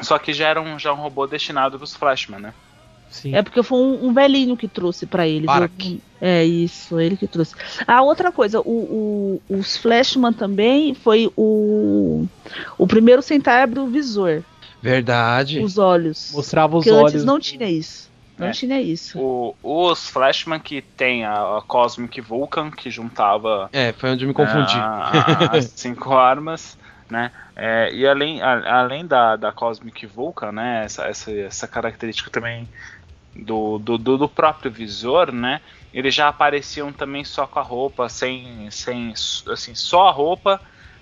[0.00, 2.54] Só que já era um, já um robô destinado pros Flashman, né?
[3.10, 3.34] Sim.
[3.34, 5.48] É porque foi um, um velhinho que trouxe pra eles.
[5.48, 7.54] Eu- É isso, ele que trouxe.
[7.86, 12.26] A outra coisa, o, o- os Flashman também foi o
[12.78, 14.42] o primeiro Sentai abriu o visor,
[14.82, 15.60] Verdade.
[15.60, 16.32] os olhos.
[16.34, 17.12] Mostrava os Porque olhos.
[17.14, 18.10] antes não tinha isso.
[18.38, 18.50] Não É.
[18.50, 19.18] tinha isso.
[19.18, 24.28] O, os Flashman que tem a, a Cosmic Vulcan, que juntava É, foi onde eu
[24.28, 24.74] me confundi.
[24.76, 26.76] Ah, as cinco armas,
[27.08, 27.30] né?
[27.54, 30.82] É, e além, a- além da, da Cosmic Vulcan, né?
[30.84, 32.68] Essa, essa, essa característica também
[33.44, 35.60] do, do, do, do próprio visor, né?
[35.92, 39.12] Eles já apareciam também só com a roupa, sem, sem
[39.48, 40.60] assim, só a roupa,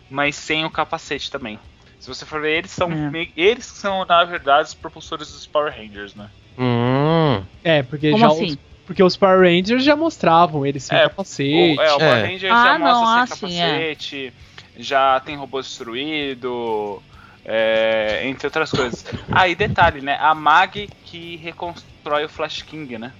[0.08, 1.58] mas sem o capacete também.
[1.98, 3.10] Se você for ver, eles são É.
[3.10, 6.30] meio- eles são na verdade os propulsores dos Power Rangers, né?
[6.58, 7.42] Hum.
[7.62, 8.46] É, porque Como já assim?
[8.46, 11.78] os, porque os Power Rangers já mostravam eles sem É, capacete.
[11.78, 12.26] O, é, o Power É.
[12.26, 13.78] Rangers Ah, já não, mostra ah, sem sim, é.
[13.78, 14.34] capacete,
[14.76, 17.02] já tem robô destruído,
[17.44, 19.04] É, entre outras coisas.
[19.30, 20.16] Ah, e detalhe, né?
[20.20, 23.12] A Mag que reconstrói o Flash King, né?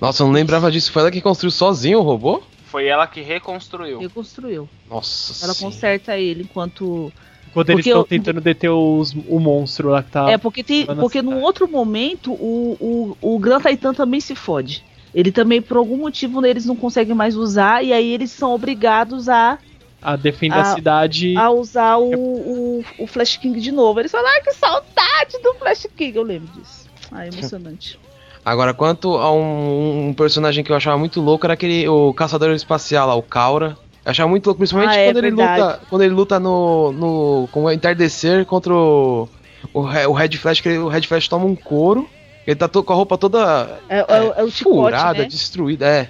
[0.00, 0.92] Nossa, eu não lembrava disso.
[0.92, 2.42] Foi ela que construiu sozinho o robô?
[2.66, 3.98] Foi ela que reconstruiu.
[4.00, 4.68] Reconstruiu.
[4.88, 5.64] Nossa Ela sim.
[5.64, 7.12] conserta ele enquanto.
[7.52, 10.30] Quando eles Porque estão eu- tentando deter os, o monstro lá que tá.
[10.30, 10.86] é, porque tem.
[10.86, 11.44] Porque num cidade.
[11.44, 14.82] outro momento, o, o, o Gran Titan também se fode.
[15.14, 19.28] Ele também, por algum motivo, eles não conseguem mais usar, e aí eles são obrigados
[19.28, 19.58] a,
[20.02, 21.36] a defender a a- cidade.
[21.36, 24.00] a usar o, o, o Flash King de novo.
[24.00, 26.16] Eles falam, ai, que saudade do Flash King.
[26.16, 26.86] Eu lembro disso.
[27.10, 27.98] Ah, é emocionante.
[28.44, 32.50] Agora, quanto a um, um personagem que eu achava muito louco, era aquele o caçador
[32.54, 33.76] espacial lá, o Kaura.
[34.04, 35.62] Eu achava muito louco, principalmente Ah, é quando, ele verdade.
[35.62, 39.28] luta, quando ele luta no, no com o entardecer contra o,
[39.72, 42.08] o, o Red Flash, que ele- o Red Flash toma um couro.
[42.44, 45.24] Ele tá to- com a roupa toda É, é, o- é o chicote, furada, né?
[45.26, 46.08] destruída, é.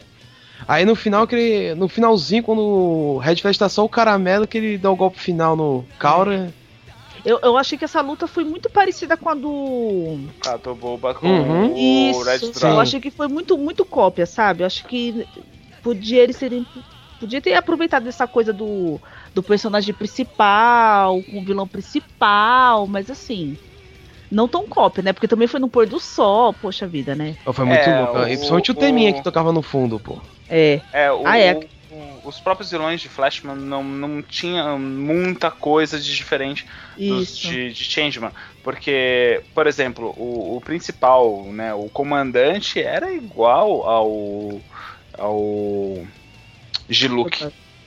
[0.66, 4.46] Aí no final, que ele- no finalzinho, quando o Red Flash tá só o caramelo,
[4.46, 6.54] que ele dá o golpe final no Kaura.
[7.24, 10.18] Eu, eu achei que essa luta foi muito parecida com a do.
[10.40, 11.72] Catoboba com Uhum.
[11.72, 12.74] o Red Isso, Dragon.
[12.76, 14.62] eu achei que foi muito, muito cópia, sabe?
[14.62, 15.26] Eu acho que
[15.82, 16.66] podia eles serem.
[17.18, 19.00] Podia ter aproveitado essa coisa do,
[19.32, 23.56] do personagem principal, com o vilão principal, mas assim.
[24.30, 25.12] Não tão cópia, né?
[25.12, 27.36] Porque também foi no pôr do sol, poxa vida, né?
[27.52, 28.18] Foi muito É, louco.
[28.18, 30.20] o- principalmente o o- teminha que tocava no fundo, pô.
[30.52, 30.80] É.
[30.92, 31.54] É, o, Ah, é.
[31.54, 31.60] o-
[31.94, 37.72] o- os próprios vilões de Flashman não, não tinham muita coisa de diferente dos de,
[37.72, 38.30] de Changeman.
[38.62, 44.60] Porque, por exemplo, o, o principal, né, o comandante era igual ao.
[45.18, 46.06] ao.
[46.88, 47.44] Giluk.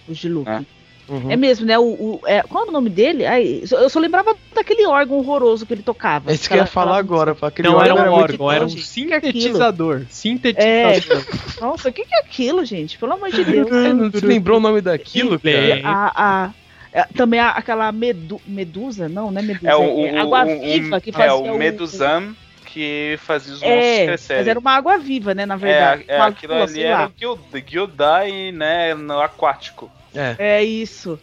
[0.08, 0.50] O Giluk.
[0.50, 0.62] É.
[1.08, 1.32] Uhum.
[1.32, 1.78] É mesmo, né?
[1.78, 3.26] O, o- é, qual é o nome dele?
[3.26, 6.32] Ai, eu só lembrava daquele órgão horroroso que ele tocava.
[6.32, 7.36] É isso que eu ia falar agora.
[7.36, 10.06] pô, Aquele Não era um órgão, era um sintetizador.
[10.10, 11.24] Sintetizador.
[11.62, 12.98] Nossa, o que, que é aquilo, gente?
[12.98, 13.70] Pelo amor de Deus.
[13.70, 15.82] Você não se lembrou o nome daquilo, cara?
[15.84, 16.12] a,
[16.46, 16.54] a-
[16.92, 19.70] é, também a- aquela medu, Medusa, não, não é Medusa.
[19.70, 23.62] É o, o, água o- viva o- que fazia é o Medusam que fazia os
[23.62, 24.42] monstros É, crescerem.
[24.42, 26.06] mas era uma água viva, né, na É, verdade.
[26.08, 29.90] é, Uma aquilo ali era o Gildai, né, no aquático.
[30.16, 30.36] É.
[30.40, 31.20] É isso.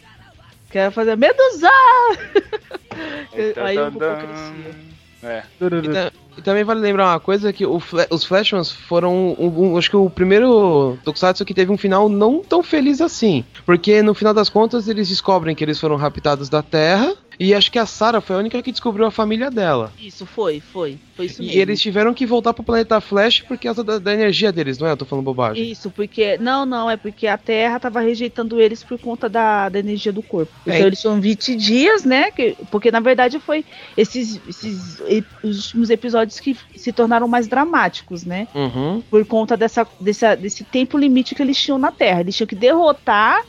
[0.69, 1.69] Quero fazer Medusa!
[3.63, 3.75] Aí.
[3.77, 4.93] Goku crescia.
[5.23, 5.43] É.
[5.85, 9.71] E, ta- e também vale lembrar uma coisa que o Fla- os Flashmans foram, um-
[9.73, 14.01] um- acho que o primeiro Tokusatsu que teve um final não tão feliz assim, porque
[14.01, 17.79] no final das contas eles descobrem que eles foram raptados da Terra e acho que
[17.79, 19.91] a Sarah foi a única que descobriu a família dela.
[20.01, 20.97] Isso, foi, foi.
[21.15, 21.61] Foi isso E mesmo.
[21.61, 24.91] eles tiveram que voltar pro planeta Flash por causa da, da energia deles, não é?
[24.91, 25.69] Eu tô falando bobagem.
[25.71, 26.37] Isso, porque.
[26.39, 30.23] Não, não, é porque a Terra tava rejeitando eles por conta da, da energia do
[30.23, 30.51] corpo.
[30.63, 30.81] Então É.
[30.87, 32.31] eles são 20 dias, né?
[32.31, 33.63] que- porque na verdade foi
[33.95, 38.47] esses, esses e- os últimos episódios que se tornaram mais dramáticos, né?
[38.55, 39.01] Uhum.
[39.09, 42.21] Por conta dessa, dessa, desse tempo limite que eles tinham na Terra.
[42.21, 43.43] Eles tinham que derrotar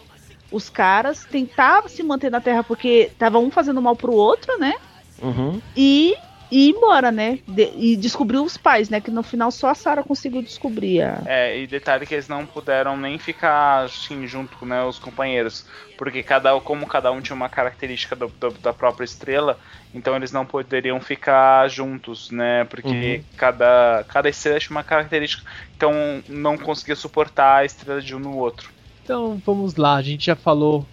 [0.55, 4.73] os caras, tentar se manter na Terra porque tava um fazendo mal pro outro, né?
[5.21, 5.61] Uhum.
[5.77, 6.17] E,
[6.51, 7.38] e ir embora, né?
[7.49, 9.01] De- e descobrir os pais, né?
[9.01, 11.23] Que no final só a Sarah conseguiu descobrir a.
[11.27, 15.67] É, e detalhe que eles não puderam nem ficar assim junto com né, os companheiros,
[15.97, 19.59] porque cada como cada um tinha uma característica do- do- da própria estrela,
[19.93, 22.64] então eles não poderiam ficar juntos, né?
[22.64, 25.43] Porque cada cada estrela tinha uma característica,
[25.77, 25.93] então
[26.29, 28.74] não conseguia suportar a estrela de um no outro.
[29.04, 30.86] Então vamos lá, a gente já falou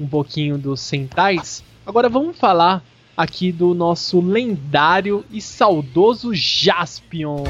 [0.00, 1.62] um pouquinho dos Sentais.
[1.86, 2.82] Agora vamos falar
[3.16, 7.44] aqui do nosso lendário e saudoso Jaspion.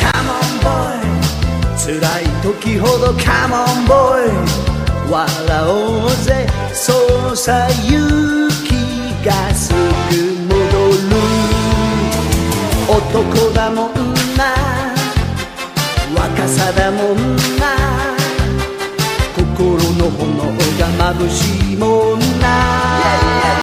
[0.00, 0.98] Come on boy
[1.76, 4.68] 辛い時ほど Come on boy
[5.10, 9.91] 笑おうぜそうさ勇気がすぐ
[13.13, 13.93] 男だもん
[14.35, 14.55] な
[16.15, 17.77] 若さだもんな。
[19.35, 20.33] 心の炎
[20.97, 23.62] が眩しいもんな。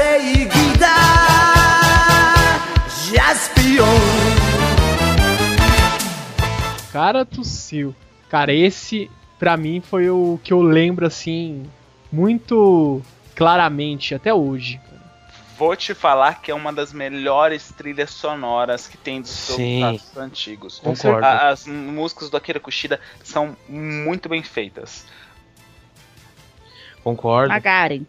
[0.00, 0.86] Seguida,
[3.12, 3.84] Jaspion
[6.90, 7.94] Cara tossiu
[8.30, 11.68] Cara, esse pra mim foi o que eu lembro assim
[12.10, 13.02] muito
[13.36, 14.80] claramente até hoje.
[15.58, 20.78] Vou te falar que é uma das melhores trilhas sonoras que tem dos jogos antigos.
[20.78, 21.26] Concordo.
[21.26, 25.04] As músicas do Akira Kushida são muito bem feitas.
[27.04, 27.50] Concordo.
[27.50, 28.06] Magaren.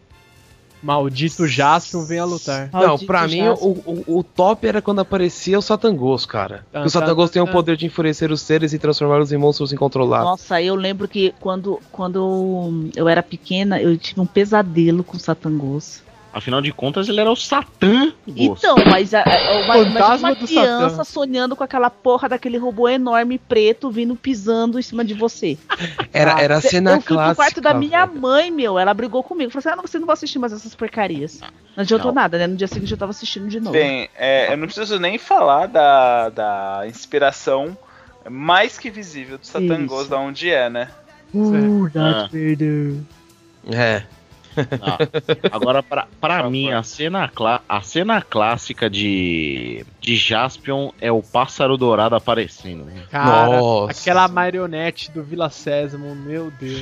[0.82, 2.68] Maldito Jaspion vem a lutar.
[2.72, 6.58] Não, Maldito pra mim o, o, o top era quando aparecia o Satangos, cara.
[6.58, 7.52] Tá, Porque o Satangos tá, tem o tá.
[7.52, 10.30] poder de enfurecer os seres e transformá-los em monstros incontroláveis.
[10.30, 15.20] Nossa, eu lembro que quando, quando eu era pequena, eu tive um pesadelo com o
[15.20, 16.02] Satangos.
[16.32, 18.12] Afinal de contas, ele era o Satã.
[18.26, 21.04] Então, mas a, a, uma, Fantasma uma do criança Satã.
[21.04, 25.58] sonhando com aquela porra daquele robô enorme preto vindo pisando em cima de você.
[26.12, 27.26] Era, era a cena eu clássica.
[27.26, 28.20] pro quarto da minha velho.
[28.20, 28.78] mãe, meu.
[28.78, 29.50] Ela brigou comigo.
[29.50, 31.40] Falou assim: ah, não, você não vai assistir mais essas porcarias.
[31.74, 32.20] Não adiantou Não.
[32.22, 32.46] nada, né?
[32.46, 33.72] No dia seguinte eu tava assistindo de novo.
[33.72, 37.76] Bem, é, eu não preciso nem falar da, da inspiração
[38.28, 40.88] mais que visível do Satangos, da onde é, né?
[41.34, 42.28] Uh, Ah.
[42.30, 42.96] Vader.
[43.70, 44.02] É.
[44.82, 44.98] Ah,
[45.50, 51.10] agora, pra, pra Por mim, a cena, clá- a cena clássica de, de Jaspion é
[51.10, 52.84] o pássaro dourado aparecendo.
[52.84, 53.02] né?
[53.10, 53.92] Cara, Nossa.
[53.92, 56.80] aquela marionete do Vila Sésamo, meu Deus.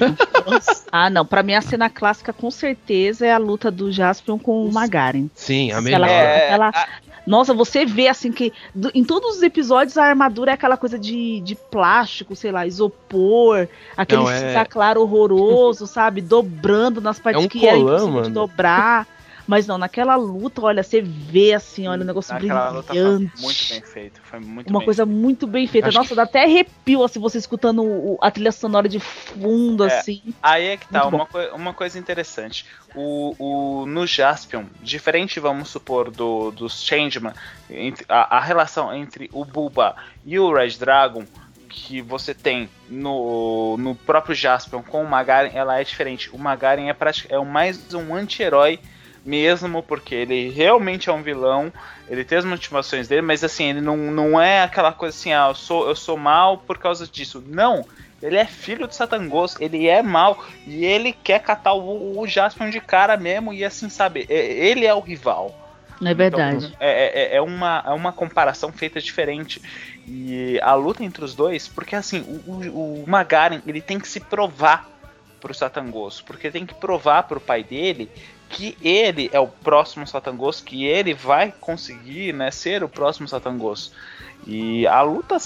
[0.90, 1.24] Ah, não.
[1.24, 5.28] Pra mim a cena clássica com certeza é a luta do Jaspion com o Magaren.
[5.34, 6.08] Sim, a Aquela- melhor.
[6.08, 6.88] É, aquela- a-
[7.26, 10.98] Nossa, você vê assim que do- em todos os episódios a armadura é aquela coisa
[10.98, 16.20] de, de plástico, sei lá, isopor, aquele Não, é- claro horroroso, sabe?
[16.20, 18.34] Dobrando nas partes É um que era colã, impossível de mano.
[18.34, 19.06] dobrar.
[19.50, 23.42] Mas não, naquela luta, olha, você vê assim, olha, o negócio Aquela luta foi brilhante.
[23.42, 24.20] muito bem feita.
[24.22, 25.88] Foi muito Uma bem coisa muito bem feita.
[25.88, 29.98] Acho Nossa, dá até arrepio assim, você escutando o- a trilha sonora de fundo, É.
[29.98, 30.22] assim.
[30.40, 32.64] Aí é que tá, uma, coi- uma coisa interessante.
[32.94, 37.32] O, o, no Jaspion, diferente, vamos supor, do, dos Changeman,
[38.08, 41.24] a, a relação entre o Bulba e o Red Dragon
[41.68, 46.30] que você tem no, no próprio Jaspion com o Magaren, ela é diferente.
[46.32, 46.96] O Magaren é,
[47.28, 48.78] é o mais um anti-herói
[49.24, 51.72] mesmo, porque ele realmente é um vilão,
[52.08, 55.48] ele tem as motivações dele, mas assim, ele não, não é aquela coisa assim, ah,
[55.48, 57.42] eu sou, eu sou mal por causa disso.
[57.46, 57.84] Não,
[58.22, 62.70] ele é filho do Satangos, ele é mal e ele quer catar o, o Jaspion
[62.70, 65.54] de cara mesmo e assim, sabe, ele é o rival.
[66.00, 66.64] Não é verdade.
[66.66, 69.60] Então, é, é- é uma, é uma comparação feita diferente.
[70.08, 74.08] E a luta entre os dois, porque assim, o, o, o Magaren ele tem que
[74.08, 74.88] se provar
[75.40, 78.10] pro Satangos, porque tem que provar pro pai dele
[78.50, 83.92] que ele é o próximo Satangos, que ele vai conseguir né, ser o próximo Satangos.
[84.46, 85.36] E a luta,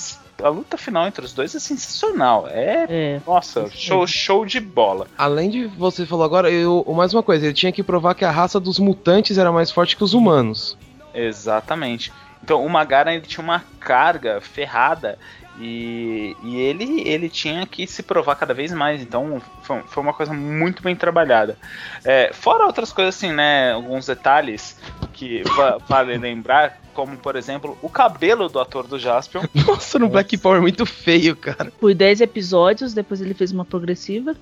[0.43, 2.49] a luta final entre os dois é sensacional.
[2.49, 3.21] É, É.
[3.27, 5.07] nossa, show, show de bola.
[5.19, 8.31] Além de você falou agora, eu, mais uma coisa, ele tinha que provar que a
[8.31, 10.77] raça dos mutantes era mais forte que os humanos.
[11.13, 12.13] Exatamente.
[12.43, 15.19] Então o Magaren ele tinha uma carga ferrada
[15.61, 19.01] e, e ele, ele tinha que se provar cada vez mais.
[19.03, 21.57] Então foi, foi uma coisa muito bem trabalhada.
[22.05, 23.73] É, fora outras coisas assim, né?
[23.73, 24.77] Alguns detalhes
[25.13, 29.43] que va- vale lembrar, como por exemplo o cabelo do ator do Jaspion.
[29.67, 31.73] Nossa, no Black Power é muito feio, cara.
[31.81, 34.35] Por 10 episódios, depois ele fez uma progressiva.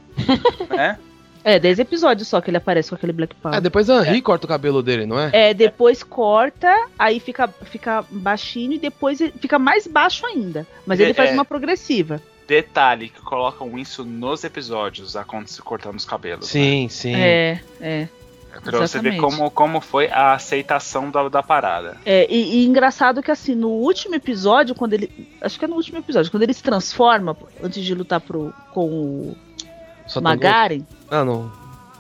[0.71, 0.99] né?
[1.45, 3.57] É, 10 episódios só que ele aparece com aquele Black Power.
[3.57, 5.31] Ah, depois a Henry corta o cabelo dele, não é?
[5.33, 10.67] É, depois corta, aí fica, fica baixinho e depois ele fica mais baixo ainda.
[10.87, 11.33] Mas ele É, faz é.
[11.33, 12.21] uma progressiva.
[12.47, 16.47] Detalhe que colocam isso nos episódios, acontece cortando os cabelos.
[16.47, 16.51] né?
[16.61, 17.15] Sim, sim.
[17.15, 18.09] É, é.
[18.63, 19.19] Pra você ver exatamente.
[19.21, 21.97] como, como foi a aceitação da, da parada.
[22.05, 25.11] É, e, e engraçado que assim, no último episódio, quando ele.
[25.41, 28.85] Acho que é no último episódio, quando ele se transforma, antes de lutar pro, com
[28.91, 29.37] o
[30.07, 30.83] Só tá Magaren.
[31.11, 31.51] Ah, não.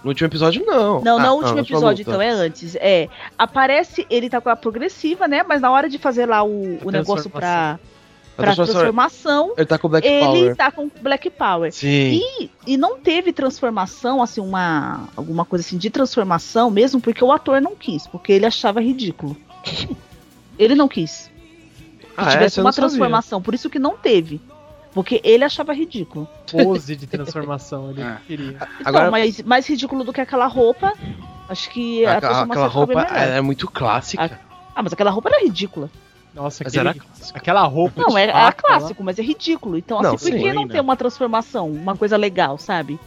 [0.02, 1.00] No último episódio, não.
[1.00, 2.10] Não, ah, não, o último episódio, luta.
[2.10, 2.74] então, é antes.
[2.76, 3.08] É.
[3.38, 5.44] Aparece, ele tá com a progressiva, né?
[5.44, 7.78] Mas na hora de fazer lá o, o negócio pra, A
[8.34, 10.56] pra transformação- transformação, Ele tá com o Black ele Power.
[10.56, 11.72] tá com Black Power.
[11.72, 12.20] Sim.
[12.40, 15.08] E, e não teve transformação, assim, uma.
[15.16, 19.36] alguma coisa assim de transformação mesmo, porque o ator não quis, porque ele achava ridículo.
[20.58, 21.30] ele não quis.
[22.00, 22.88] Que Ah, tivesse eu uma não sabia.
[22.88, 24.40] transformação, por isso que não teve.
[24.94, 26.28] Porque ele achava ridículo.
[26.50, 28.16] Pose de transformação, ele É.
[28.26, 28.58] queria.
[28.84, 30.92] Agora- mas mais ridículo do que aquela roupa.
[31.48, 34.38] Acho que a Aquela, transformação aquela roupa é muito clássica.
[34.74, 35.90] Ah, mas aquela roupa era ridícula.
[36.34, 37.38] Nossa, aquele, era clássica.
[37.38, 38.00] aquela roupa.
[38.02, 38.78] Não, é, é faca lá.
[38.78, 39.76] clássico, mas é ridículo.
[39.76, 40.72] Então, Não, assim, por que não ainda.
[40.74, 41.68] ter uma transformação?
[41.70, 42.98] Uma coisa legal, sabe?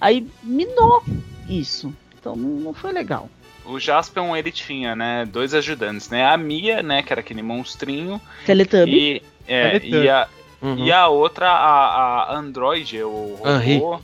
[0.00, 1.02] Aí minou
[1.48, 1.94] isso.
[2.18, 3.28] Então não não foi legal.
[3.64, 6.26] O Jaspion ele tinha, né, dois ajudantes, né?
[6.26, 8.90] A Mia, né, que era aquele monstrinho, Teletubby.
[8.92, 10.04] e, é, Teletubby.
[10.04, 10.28] e, a,
[10.64, 10.78] Uhum.
[10.78, 13.38] e a outra, a, a Android, o
[13.76, 14.00] robô,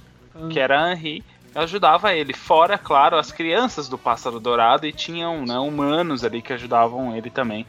[0.51, 2.35] que era a Henri, ajudava ele.
[2.35, 7.31] Fora, claro, as crianças do Pássaro Dourado e tinham né, humanos ali que ajudavam ele
[7.31, 7.65] também,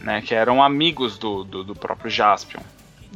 [0.00, 0.20] né?
[0.20, 2.60] Que eram amigos do, do, do próprio Jaspion.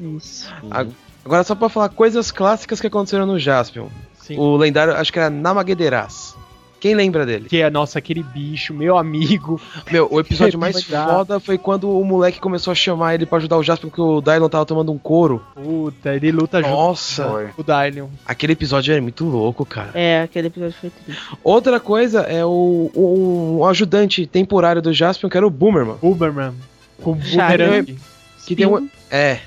[0.00, 0.52] Isso.
[0.70, 0.86] A-
[1.24, 3.88] Agora só pra falar coisas clássicas que aconteceram no Jaspion.
[4.14, 4.38] Sim.
[4.38, 6.36] O lendário, acho que era Namagederas.
[6.78, 7.48] Quem lembra dele?
[7.48, 9.60] Que é, nossa, aquele bicho, meu amigo.
[9.90, 13.56] Meu, o episódio mais foda foi quando o moleque começou a chamar ele pra ajudar
[13.56, 15.42] o Jasper porque o Dylan tava tomando um couro.
[15.54, 17.46] Puta, ele luta junto Nossa, Foi.
[17.48, 18.08] com o Dylion.
[18.26, 19.90] aquele episódio é muito louco, cara.
[19.94, 21.22] É, aquele episódio foi triste.
[21.42, 25.96] Outra coisa é o, o, o ajudante temporário do Jasper, que era o Boomerman.
[26.02, 26.54] Uberman.
[27.02, 27.66] Com Charlie.
[27.66, 27.98] boomerang.
[28.46, 29.40] Que tem um, é.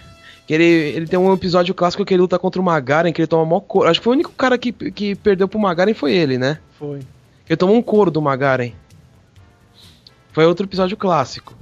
[0.46, 3.28] Que ele, ele tem um episódio clássico que ele luta contra o Magaren, que ele
[3.28, 3.88] toma mó couro.
[3.88, 6.58] Acho que foi o único cara que, que perdeu pro Magaren foi ele, né?
[6.80, 7.00] Foi.
[7.50, 8.72] Ele tomou um couro do Magaren.
[10.32, 11.58] Foi outro episódio clássico.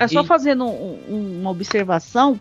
[0.00, 2.38] É só E- fazendo um- um- uma observação.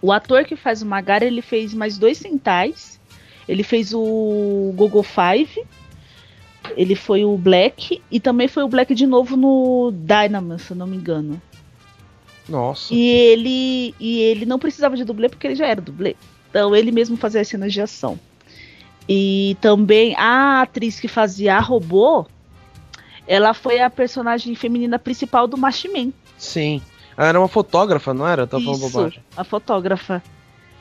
[0.00, 3.00] O ator que faz o Magara, ele fez mais dois centais.
[3.48, 5.64] Ele fez o Gogo Five.
[6.76, 8.00] Ele foi o Black.
[8.10, 11.40] E também foi o Black de novo no Dynamo, se eu não me engano.
[12.48, 12.92] Nossa.
[12.94, 16.14] E ele, e ele não precisava de dublê porque ele já era dublê.
[16.50, 18.18] Então ele mesmo fazia as cenas de ação.
[19.08, 22.26] E também a atriz que fazia a robô,
[23.26, 26.12] ela foi a personagem feminina principal do Machiman.
[26.38, 26.80] Sim.
[27.16, 28.42] Ela era uma fotógrafa, não era?
[28.42, 29.22] Eu tava falando bobagem.
[29.36, 30.22] a fotógrafa.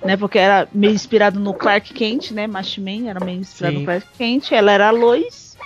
[0.03, 2.45] Né, porque era meio inspirado no Clark Kent, né?
[2.45, 3.79] Mashman era meio inspirado Sim.
[3.79, 4.51] no Clark Kent.
[4.51, 5.57] Ela era a Lois.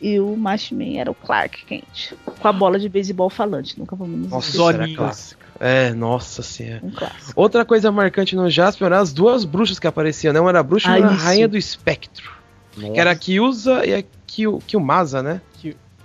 [0.00, 2.14] E o Mashman era o Clark Kent.
[2.40, 3.78] Com a bola de beisebol falante.
[3.78, 5.36] Nunca vamos nos Nossa, esquecer.
[5.60, 6.82] É, nossa senhora.
[6.82, 6.92] Um.
[7.36, 10.40] Outra coisa marcante no Jasper eram as duas bruxas que apareciam, né?
[10.40, 12.30] Uma era a bruxa e Ah, uma era a rainha do espectro.
[12.76, 15.40] Que era a Kyuza e a Kyu, Kyumasa, né?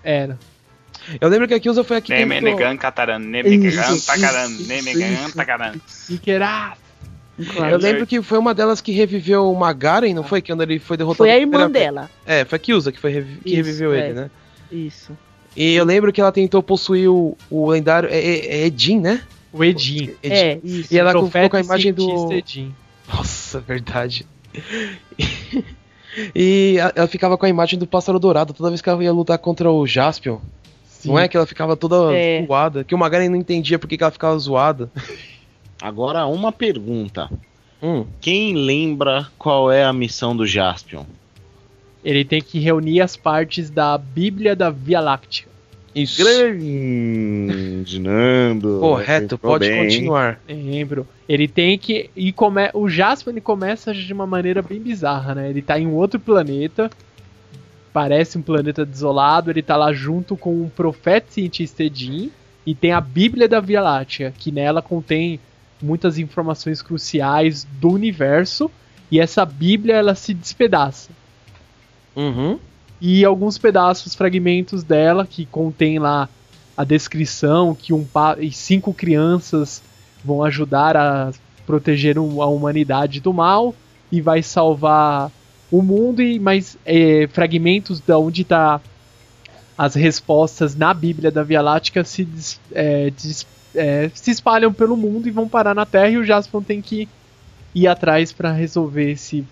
[0.03, 0.37] Era.
[1.19, 2.13] Eu lembro que a Kyuza foi a que.
[2.13, 5.31] Nemenegan Kataran, Nemenegan Takaran, Nemenegan.
[5.31, 5.73] Takaran.
[6.09, 6.73] E que era.
[7.39, 10.41] Um Eu lembro que foi uma delas que reviveu o Magaren, não foi?
[10.41, 11.17] Que quando ele foi derrotado...
[11.19, 12.09] Foi a irmã dela.
[12.25, 13.99] É, foi a Kyuza que, foi revi- que reviveu é.
[13.99, 14.31] ele, né?
[14.69, 15.17] Isso.
[15.55, 18.09] E eu lembro que ela tentou possuir o, o lendário...
[18.09, 19.21] É, é, é Edin, né?
[19.51, 20.15] O Edin.
[20.23, 20.35] Edin.
[20.35, 20.93] É, isso.
[20.93, 22.31] E ela colocou a imagem do...
[22.31, 22.73] Edin.
[23.07, 24.25] Nossa, verdade.
[26.35, 29.37] E ela ficava com a imagem do pássaro dourado toda vez que ela ia lutar
[29.37, 30.39] contra o Jaspion.
[30.85, 31.09] Sim.
[31.09, 32.43] Não é que ela ficava toda É.
[32.45, 34.91] zoada, que o Magaren não entendia por que que ela ficava zoada.
[35.81, 37.29] Agora, uma pergunta.
[37.81, 41.05] Hum, Quem lembra qual é a missão do Jaspion?
[42.03, 45.47] Ele tem que reunir as partes da Bíblia da Via Láctea.
[45.93, 46.23] Isso.
[46.23, 48.79] Grande Nando.
[48.79, 49.83] Correto, pode bem.
[49.83, 50.41] continuar.
[50.47, 51.07] Lembro.
[51.27, 52.09] Ele tem que.
[52.15, 52.69] E come...
[52.73, 55.49] O Jasper ele começa de uma maneira bem bizarra, né?
[55.49, 56.89] Ele tá em um outro planeta.
[57.91, 59.49] Parece um planeta desolado.
[59.51, 62.31] Ele tá lá junto com um profeta cientista Edin.
[62.65, 65.39] E tem a Bíblia da Via Láctea, que nela contém
[65.81, 68.69] muitas informações cruciais do universo.
[69.11, 71.09] E essa Bíblia ela se despedaça.
[72.15, 72.59] Uhum.
[73.01, 76.27] E alguns pedaços, fragmentos dela que contém lá
[76.75, 78.05] a descrição que um
[78.39, 79.81] e cinco crianças
[80.23, 81.31] vão ajudar a
[81.65, 83.75] proteger a humanidade do mal
[84.11, 85.31] e vai salvar
[85.71, 88.81] o mundo e mais é, fragmentos da onde está
[89.77, 93.45] as respostas na Bíblia da Via Láctea se, des- é, des-
[93.75, 97.07] é, se espalham pelo mundo e vão parar na Terra e o Jaspion tem que
[97.73, 99.45] ir atrás para resolver esse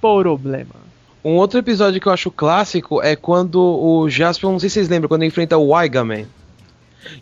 [0.00, 0.85] problema.
[1.26, 4.88] Um outro episódio que eu acho clássico é quando o Jaspion, não sei se vocês
[4.88, 6.24] lembram, quando ele enfrenta o Waigaman.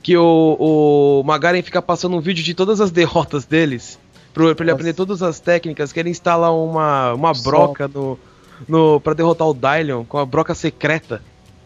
[0.03, 3.99] Que o, o Magaren fica passando um vídeo de todas as derrotas deles.
[4.35, 4.75] Pro, pra ele Nossa.
[4.75, 8.19] aprender todas as técnicas, que ele instala uma, uma broca no,
[8.69, 11.23] no, pra derrotar o Dylion, com a broca secreta.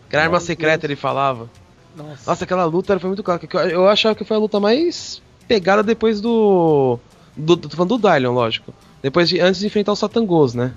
[0.08, 1.50] Que era arma secreta, ele falava.
[1.96, 2.22] Nossa.
[2.24, 3.66] Nossa, aquela luta foi muito clássica.
[3.66, 7.00] eu achava que foi a luta mais pegada depois do.
[7.36, 8.72] do tô falando do Dylion, lógico.
[9.02, 10.72] Depois de, antes de enfrentar o Satangos, né?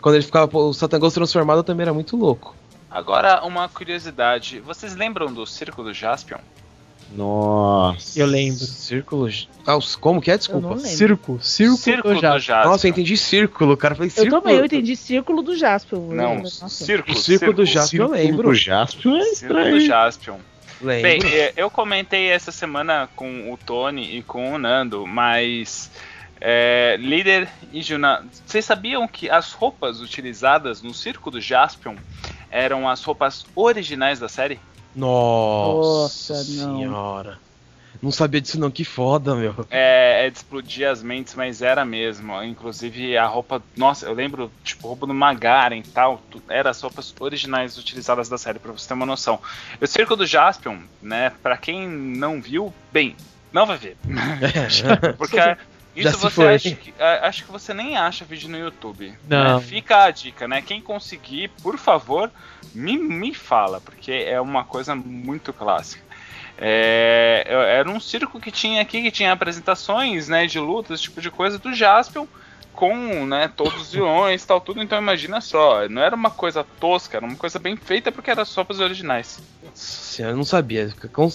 [0.00, 0.56] Quando ele ficava.
[0.58, 2.54] O Satangos transformado também era muito louco.
[2.90, 4.60] Agora, uma curiosidade.
[4.60, 6.38] Vocês lembram do Circo do Jaspion?
[7.16, 8.18] Nossa.
[8.18, 8.58] Eu lembro.
[8.64, 9.28] Círculo.
[9.66, 10.38] Ah, como que é?
[10.38, 10.68] Desculpa.
[10.68, 10.88] Eu lembro.
[10.88, 12.38] Circo, circo, Circo do do Jaspion.
[12.40, 12.70] Jaspion.
[12.70, 13.92] Nossa, eu entendi círculo, cara.
[13.92, 14.40] Eu falei Eu círculo.
[14.42, 15.98] também, eu entendi Círculo do Jasper.
[15.98, 16.68] Não, Nossa.
[16.68, 17.10] Circo.
[17.10, 18.48] O circo do Jaspion eu lembro.
[18.50, 19.80] O Jaspion é Circo do estranho.
[19.80, 20.36] Jaspion.
[20.80, 21.02] Lembro.
[21.02, 25.90] Bem, é, eu comentei essa semana com o Tony e com o Nando, mas
[26.40, 31.96] é, Líder e Juna, vocês sabiam que as roupas utilizadas no Circo do Jaspion
[32.50, 34.58] eram as roupas originais da série?
[34.94, 36.34] Nossa, Nossa,
[36.66, 36.78] não.
[36.78, 37.38] senhora.
[38.00, 39.66] Não sabia disso não, que foda, meu.
[39.70, 42.42] É, é de explodir as mentes, mas era mesmo.
[42.42, 46.80] Inclusive a roupa, nossa, eu lembro, tipo, roupa do Magaren e tal, tu- eram as
[46.80, 49.38] roupas originais utilizadas da série, pra você ter uma noção.
[49.80, 53.14] O Circo do Jaspion, né, pra quem não viu, bem,
[53.52, 53.96] não vai ver.
[55.18, 55.36] Porque
[55.94, 56.54] isso Já se você foi.
[56.54, 59.12] acha que, acho que você nem acha vídeo no YouTube.
[59.28, 59.58] Não.
[59.58, 59.64] né?
[59.64, 60.62] Fica a dica, né?
[60.62, 62.30] Quem conseguir, por favor,
[62.74, 66.02] me, me fala, porque é uma coisa muito clássica.
[66.62, 71.20] É, era um circo que tinha aqui, que tinha apresentações, né, de lutas, esse tipo
[71.20, 72.26] de coisa, do Jaspion,
[72.74, 74.82] com, né, todos os vilões e tal, tudo.
[74.82, 78.44] Então imagina só, não era uma coisa tosca, era uma coisa bem feita porque era
[78.44, 79.40] só pros originais.
[79.64, 80.92] Nossa senhora, eu não sabia.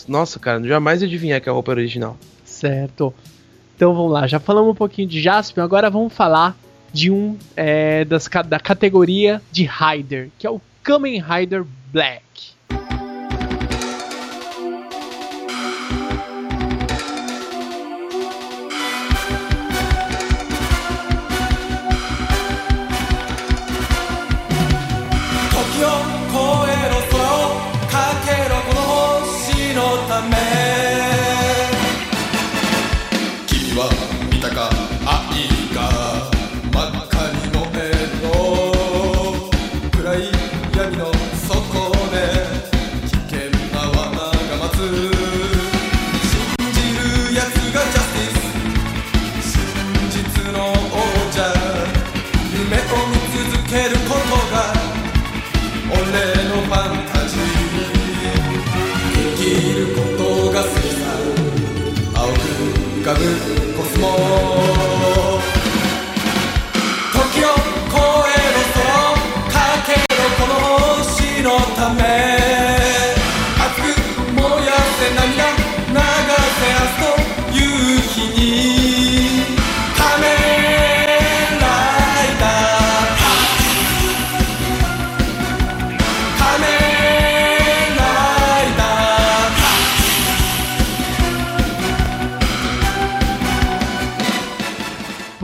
[0.08, 2.18] Nossa, cara, jamais adivinhar que é a roupa original.
[2.44, 3.14] Certo.
[3.76, 6.56] Então vamos lá, já falamos um pouquinho de Jaspion, agora vamos falar
[6.94, 12.25] de um é, das, da categoria de Rider, que é o Kamen Rider Black.「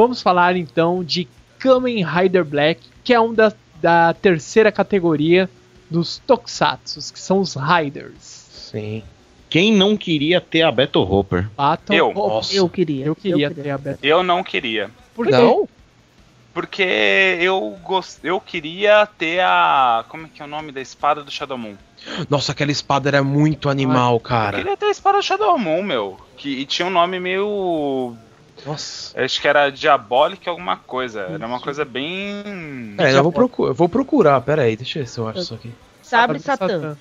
[0.02, 1.28] Vamos falar então de
[1.60, 5.48] Kamen Rider Black, que é um da, da terceira categoria
[5.92, 8.24] dos Tokusatsu, que são os Riders.
[8.24, 9.04] Sim.
[9.48, 11.48] Quem não queria ter a Beto Hopper?
[11.56, 12.12] Batam Eu.
[12.16, 13.06] Nossa, Eu queria.
[13.06, 14.00] eu queria ter a Beta.
[14.02, 14.90] Eu não queria.
[15.14, 15.34] Por quê?
[15.34, 15.70] Não?
[16.52, 16.82] Porque
[17.40, 18.22] eu gost...
[18.24, 20.04] eu queria ter a.
[20.10, 21.76] Como é que é o nome da espada do Shadow Moon?
[22.28, 24.58] Nossa, aquela espada era muito animal, Eu cara.
[24.58, 26.18] queria ter a espada do Shadow Moon, meu.
[26.38, 28.18] Que e tinha um nome meio.
[28.66, 29.20] Nossa.
[29.24, 31.22] Acho que era Diabolic alguma coisa.
[31.22, 32.96] Era uma coisa bem.
[32.98, 35.40] É, eu vou, procu eu vou procurar, pera aí, deixa eu ver se eu acho
[35.40, 35.74] isso aqui.
[36.02, 36.98] Sabre Satã.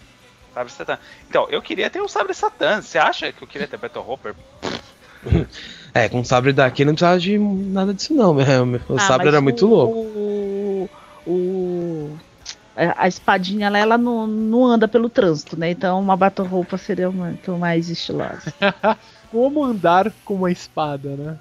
[0.55, 0.99] Sabre Satã.
[1.29, 2.81] Então, eu queria ter o Sabre Satã.
[2.81, 4.35] Você acha que eu queria ter Battle Hopper?
[5.93, 8.47] É, com o sabre daqui não precisava de nada disso não, meu.
[8.89, 9.99] O Ah, sabre era muito o- louco.
[9.99, 10.89] O,
[11.27, 12.17] o-
[12.77, 15.69] a a espadinha ela, ela não, não anda pelo trânsito, né?
[15.71, 18.55] Então uma batom roupa seria muito mais estilosa.
[19.33, 21.37] Como andar com uma espada, né?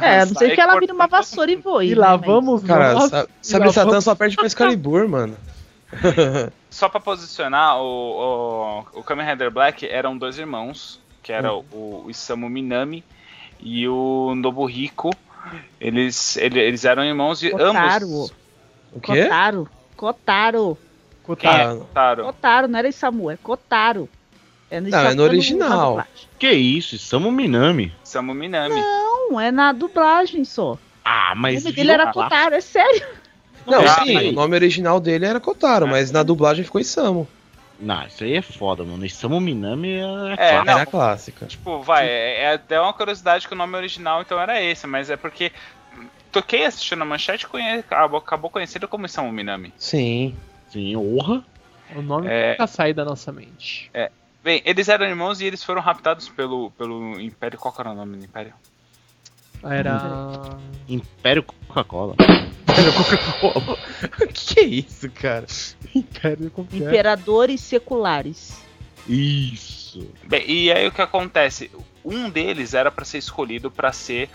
[0.00, 1.86] É, a não sei que ela vira uma vassoura e voe.
[1.86, 3.10] E né, lá mas- vamos Cara, nós.
[3.10, 5.36] sa e sabre Satã vamos- só perde pra Excalibur, mano.
[6.70, 11.64] Só pra posicionar, o, o, o Kamen Rider Black eram dois irmãos, que era Hum.
[11.72, 13.02] o, o Isamu Minami
[13.60, 15.10] e o Nobuhiko.
[15.80, 18.04] Eles, ele- eles eram irmãos e Kotaro.
[18.06, 18.32] ambos.
[18.92, 19.22] O quê?
[19.24, 19.68] Kotaro.
[19.96, 20.78] Kotaro.
[21.38, 22.24] Quem é Kotaro?
[22.24, 24.08] Kotaro, não era Isamu, é Kotaro.
[24.70, 26.04] É no, Não, é no na original.
[26.38, 27.92] Que isso, Samu Minami.
[28.04, 28.74] Isamu Minami.
[28.74, 30.76] Não, é na dublagem só.
[31.04, 31.62] Ah, O mas.
[31.64, 32.12] nome dele era?
[32.12, 33.06] Kotaro, é sério.
[33.66, 34.28] Não, Ah, sim, aí.
[34.28, 37.28] o nome original dele era Kotaro, mas na dublagem ficou Isamu.
[37.78, 39.04] Não, isso aí é foda, mano.
[39.04, 40.34] E Samu Minami é.
[40.58, 40.78] É, não.
[40.78, 41.46] A clássica.
[41.46, 45.10] Tipo, vai, é, é até uma curiosidade que o nome original então era esse, mas
[45.10, 45.52] é porque
[46.32, 47.84] toquei assistindo a manchete conhe...
[47.90, 49.72] acabou, conhecido como Isamu Minami.
[49.76, 50.34] Sim.
[50.70, 51.44] Sim, honra.
[51.94, 52.50] O nome É.
[52.52, 53.90] nunca sai da nossa mente.
[54.46, 57.58] Bem, eles eram irmãos e eles foram raptados pelo, pelo Império.
[57.58, 58.54] Qual era o nome do Império?
[59.60, 60.56] Era.
[60.88, 62.14] Império Coca-Cola.
[62.20, 63.76] Era Coca-Cola.
[64.32, 65.46] que é isso, cara?
[65.92, 66.84] Império completo.
[66.84, 68.62] Imperadores seculares.
[69.08, 70.08] Isso.
[70.22, 71.68] Bem, e aí o que acontece?
[72.04, 74.30] Um deles era pra ser escolhido pra ser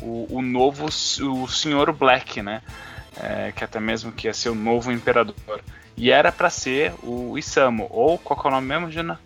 [0.00, 2.62] o, o novo o Senhor Black, né?
[3.20, 5.60] É, que até mesmo que ia ser o novo imperador.
[5.96, 9.18] E era pra ser o Isamu, ou qual que é o nome mesmo, Juna?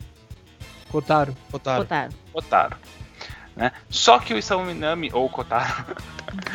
[0.91, 1.36] Kotaro.
[1.51, 1.82] Kotaro.
[1.82, 2.12] Kotaro.
[2.32, 2.76] Kotaro.
[3.57, 3.72] Né?
[3.91, 5.84] Só que o Isamu Minami, ou Kotaro,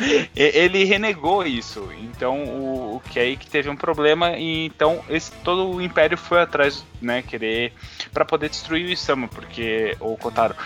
[0.34, 1.88] e- ele renegou isso.
[2.00, 6.16] Então o, o que aí que teve um problema e então esse, todo o Império
[6.16, 7.72] foi atrás, né, querer
[8.12, 10.56] para poder destruir o Isamu, porque ou Kotaro,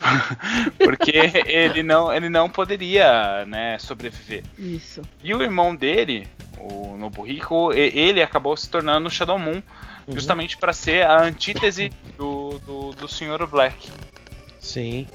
[0.78, 1.12] porque
[1.46, 4.44] ele não ele não poderia, né, sobreviver.
[4.58, 5.02] Isso.
[5.22, 6.26] E o irmão dele,
[6.58, 9.60] o Nobuhiko, e- ele acabou se tornando o Shadow Moon,
[10.08, 13.46] justamente para ser a antítese do, do, do Sr.
[13.46, 13.88] Black.
[14.58, 15.06] Sim.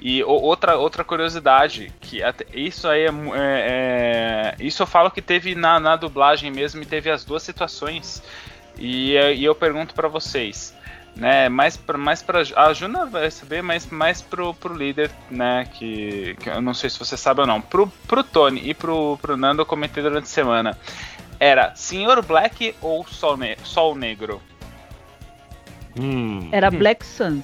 [0.00, 2.20] E outra, outra curiosidade, que
[2.54, 6.86] isso aí é, é- é- Isso eu falo que teve na, na dublagem mesmo e
[6.86, 8.22] teve as duas situações.
[8.78, 10.72] E, é- e eu pergunto pra vocês:
[11.16, 11.48] né?
[11.48, 12.42] Mais pra, mais pra.
[12.54, 15.68] A Juna vai saber, mas mais pro, pro líder, né?
[15.74, 17.60] Que, que eu não sei se você sabe ou não.
[17.60, 20.78] Pro, pro Tony e pro, pro Nando eu comentei durante a semana.
[21.40, 24.42] Era Senhor Black ou Sol, ne Sol Negro?
[25.98, 26.48] Hum.
[26.52, 27.42] Era Black Sun.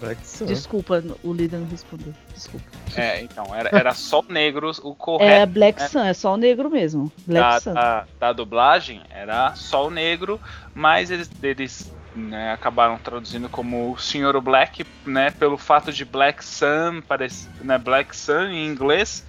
[0.00, 0.46] Black Sun.
[0.46, 2.12] Desculpa, o líder não respondeu.
[2.34, 2.66] Desculpa.
[2.96, 5.52] É, então, era, era Sol Negro o É correto.
[5.52, 5.88] Black né?
[5.88, 7.12] Sun, é o negro mesmo.
[7.26, 7.74] Black da, Sun.
[7.74, 10.40] da, da dublagem era Sol Negro,
[10.74, 17.02] mas eles, eles né, acabaram traduzindo como Senhor Black, né, pelo fato de Black Sun,
[17.06, 19.24] parece, né, Black Sun em inglês,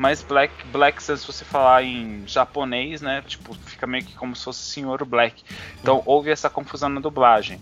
[0.00, 4.44] mas Black, Black se você falar em japonês, né, tipo, fica meio que como se
[4.44, 5.42] fosse Senhor Black.
[5.78, 7.60] Então houve essa confusão na dublagem.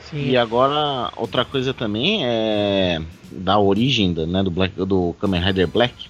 [0.00, 0.30] Sim.
[0.30, 2.98] E agora, outra coisa também é
[3.30, 6.08] da origem da, né, do, Black, do Kamen Rider Black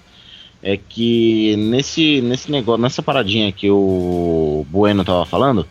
[0.63, 5.67] é que nesse, nesse negócio, nessa paradinha que o Bueno tava falando,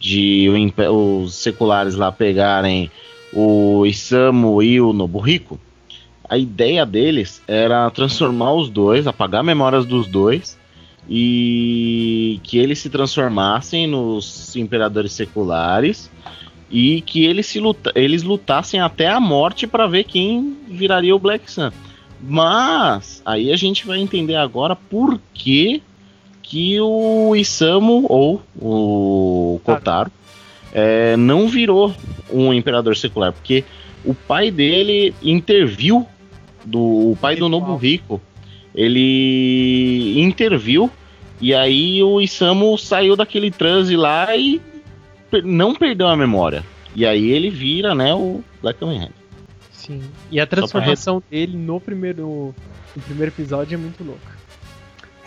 [0.00, 0.48] de
[0.90, 2.90] os seculares lá pegarem
[3.34, 5.60] o Isamu e o Nobuhiko,
[6.28, 10.58] a ideia deles era transformar os dois, apagar memórias dos dois
[11.08, 16.10] e que eles se transformassem nos imperadores seculares
[16.70, 21.18] e que eles, se luta eles lutassem até a morte para ver quem viraria o
[21.18, 21.70] Black Sun.
[22.20, 25.82] Mas aí a gente vai entender agora por que,
[26.42, 30.10] que o Isamu ou o Kotaro
[30.72, 31.94] é, não virou
[32.32, 33.64] um imperador secular, porque
[34.04, 36.06] o pai dele interviu
[36.66, 38.20] do o pai do Nobuhiko,
[38.74, 40.90] ele interviu
[41.40, 44.60] e aí o Isamu saiu daquele transe lá e
[45.44, 46.64] não perdeu a memória.
[46.94, 49.14] E aí ele vira, né, o Black Kamen Rider.
[49.70, 50.02] Sim.
[50.30, 52.54] E a transformação dele no primeiro,
[52.94, 54.36] no primeiro episódio é muito louca.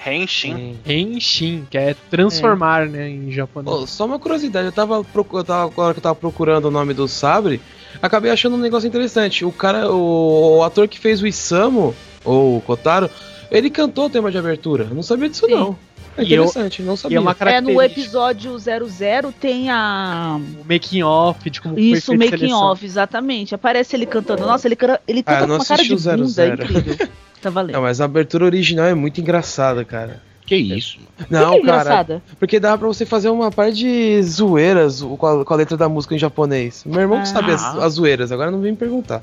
[0.06, 0.78] Henshin.
[0.86, 3.76] Henshin, que é transformar, né, em japonês.
[3.76, 6.94] Ô, só uma curiosidade, eu tava, eu tava agora que eu tava procurando o nome
[6.94, 7.62] do Sabre,
[8.02, 9.44] acabei achando um negócio interessante.
[9.46, 13.10] O cara, o, o ator que fez o Isamu, ou o Kotaro,
[13.52, 14.88] ele cantou o tema de abertura.
[14.90, 15.54] Eu não sabia disso Sim.
[15.54, 15.78] não.
[16.18, 17.18] É E eu- interessante, não E sabia.
[17.18, 20.38] é uma É, no episódio 00 tem a.
[20.40, 23.56] o making off de como Isso, foi o making off, exatamente.
[23.56, 24.46] Aparece ele cantando.
[24.46, 24.78] Nossa, ele,
[25.08, 26.64] ele canta Ah, com uma cara de bunda, é 00.
[26.64, 27.08] incrível.
[27.42, 27.74] Tá valendo.
[27.76, 30.22] Não, mas a abertura original é muito engraçada, cara.
[30.50, 30.98] Que isso?
[31.18, 32.24] Que Não, é cara, engraçada?
[32.40, 35.88] porque dava pra você fazer uma par de zoeiras com a, com a letra da
[35.88, 36.84] música em japonês.
[36.86, 37.86] Meu irmão que sabe as, Ah.
[37.86, 39.22] as zoeiras, agora não vem me perguntar.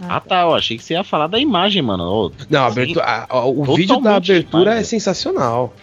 [0.00, 2.04] Ah tá, eu achei que você ia falar da imagem, mano.
[2.04, 5.74] Ô, Não, abertura, a- a- o vídeo da abertura demais, é sensacional.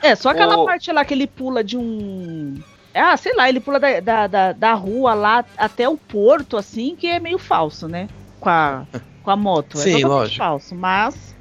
[0.00, 2.54] É, só aquela O- parte lá que ele pula de um.
[2.94, 6.94] Ah, sei lá, ele pula da, da, da, da rua lá até o porto, assim,
[6.96, 8.08] que é meio falso, né?
[8.38, 8.84] Com a,
[9.24, 9.76] com a moto.
[9.78, 10.38] Sim, é lógico.
[10.38, 11.36] falso, mas.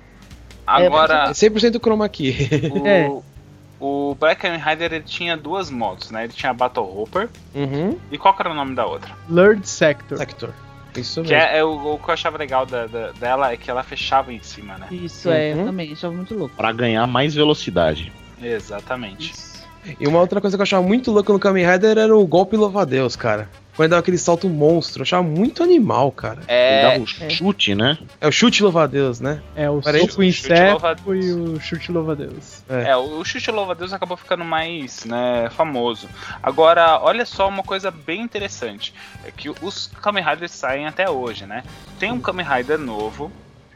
[0.70, 2.36] Agora, É 100% chroma key.
[2.74, 3.10] o, É.
[3.80, 6.26] o Black Kamen Rider ele tinha duas motos, né?
[6.26, 7.98] Ele tinha a Battle Hopper uhum.
[8.12, 9.12] e qual que era o nome da outra?
[9.30, 10.18] Lord Sector.
[10.18, 10.50] Sector.
[10.98, 11.48] Isso Que mesmo.
[11.50, 14.34] é, é o, o que eu achava legal da- da- dela é que ela fechava
[14.34, 14.88] em cima, né?
[14.92, 15.60] Isso é, Uhum.
[15.62, 16.56] eu também, achava muito louco.
[16.56, 18.12] Pra ganhar mais velocidade.
[18.42, 19.34] Exatamente.
[20.00, 22.58] E uma outra coisa que eu achava muito louca no Kamen Rider era o golpe
[22.58, 23.48] louva-a-Deus, cara.
[23.80, 26.42] Quando dava aquele salto monstro, eu achava muito animal, cara.
[26.42, 27.98] Ele É, dava um chute, né?
[28.20, 29.42] É o chute louva-a-Deus, né?
[29.56, 32.62] É o Parece soco o chute inseto e o chute louva-a-Deus.
[32.68, 36.10] é, o Chute Louva Deus acabou ficando mais né, famoso.
[36.44, 38.94] Agora, olha só uma coisa bem interessante.
[39.24, 41.64] É que os Kamen Riders saem até hoje, né?
[41.98, 43.32] Tem um Kamen Rider novo.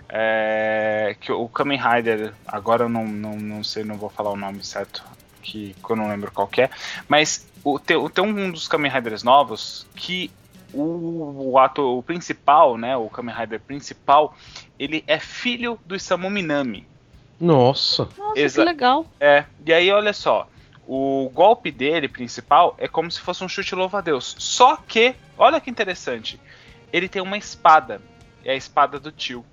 [0.09, 4.35] é, que o Kamen Rider, agora eu não, não, não sei, não vou falar o
[4.35, 5.01] nome certo,
[5.43, 6.69] que, que eu não lembro qual que é.
[7.07, 10.31] Mas o, tem, tem um dos Kamen Riders novos que
[10.73, 14.35] o, o ator o principal, né, o Kamen Rider principal,
[14.79, 16.87] ele é filho do Isamu Minami.
[17.39, 18.07] Nossa.
[18.17, 19.05] Nossa, Exa- que legal.
[19.19, 20.47] É, e aí olha só,
[20.87, 24.35] o golpe dele principal é como se fosse um chute louva-a-Deus.
[24.39, 26.39] Só que, olha que interessante,
[26.91, 28.01] ele tem uma espada,
[28.43, 29.45] é a espada do tio.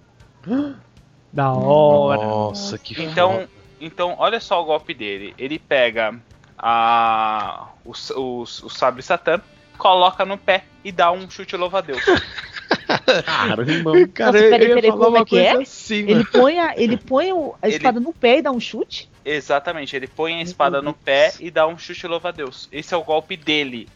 [1.32, 2.26] Da hora.
[2.26, 3.48] Nossa, que Então, foda.
[3.80, 5.34] Então olha só o golpe dele.
[5.38, 6.14] Ele pega
[6.58, 9.40] a, o, o, o sabre satã,
[9.78, 12.02] coloca no pé e dá um chute louva-a-Deus.
[13.24, 13.92] Caramba.
[14.12, 15.52] Cara, Nossa, eu, peraí, peraí, como é que é?
[15.52, 18.60] assim, Ele põe a, ele põe o- a Ele- espada no pé e dá um
[18.60, 19.08] chute?
[19.24, 22.68] Exatamente, ele põe a espada no pé e dá um chute louva-a-Deus.
[22.72, 23.86] Esse é o golpe dele.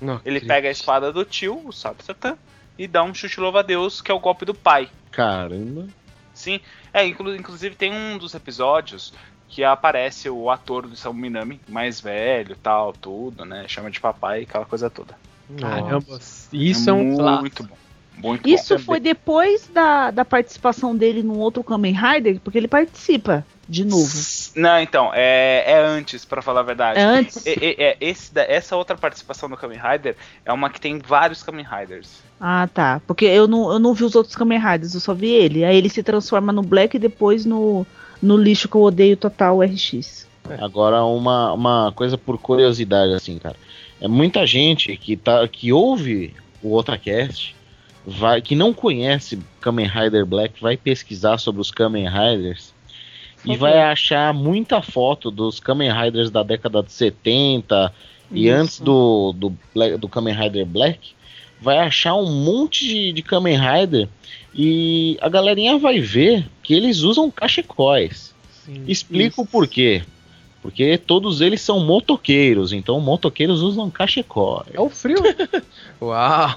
[0.00, 0.46] Não Ele acredito.
[0.48, 2.36] pega a espada do tio, o sabre satã,
[2.78, 4.88] e dá um chute louva-a-Deus, que é o golpe do pai.
[5.10, 5.86] Caramba.
[6.34, 6.60] Sim,
[6.92, 9.12] é, inclu- inclusive tem um dos episódios
[9.48, 13.66] que aparece o ator do Samu Minami, mais velho, tal, tudo, né?
[13.68, 15.14] Chama de papai, aquela coisa toda.
[15.58, 16.18] Caramba,
[16.52, 17.76] isso é, um muito bom.
[18.16, 18.82] Muito Isso bom.
[18.82, 24.12] foi depois da, da participação dele num outro Kamen Rider, porque ele participa de novo.
[24.54, 26.98] Não, então, é, é antes, pra falar a verdade.
[26.98, 27.46] É antes?
[27.46, 30.14] É, é- é- esse da- essa outra participação do Kamen Rider
[30.44, 32.08] é uma que tem vários Kamen Riders.
[32.38, 33.00] Ah, tá.
[33.06, 35.64] Porque eu não, eu não vi os outros Kamen Riders, eu só vi ele.
[35.64, 37.86] Aí ele se transforma no Black e depois no,
[38.20, 40.26] no lixo que eu odeio total RX.
[40.60, 43.56] Agora, uma, uma coisa por curiosidade, assim, cara.
[44.02, 47.56] É muita gente que, tá, que ouve o Otacast,
[48.06, 52.74] vai, que não conhece Kamen Rider Black, vai pesquisar sobre os Kamen Riders
[53.44, 57.92] e vai achar muita foto dos Kamen Riders da década de 70
[58.30, 58.54] e Isso.
[58.56, 61.12] antes do, do, Black- do Kamen Rider Black.
[61.60, 64.08] Vai achar um monte de, de Kamen Rider
[64.54, 68.34] e a galerinha vai ver que eles usam cachecóis.
[68.50, 68.84] Sim.
[68.86, 70.02] Explico o porquê.
[70.60, 74.64] Porque todos eles são motoqueiros, então motoqueiros usam cachecol.
[74.72, 75.18] É o frio.
[76.00, 76.50] Uau!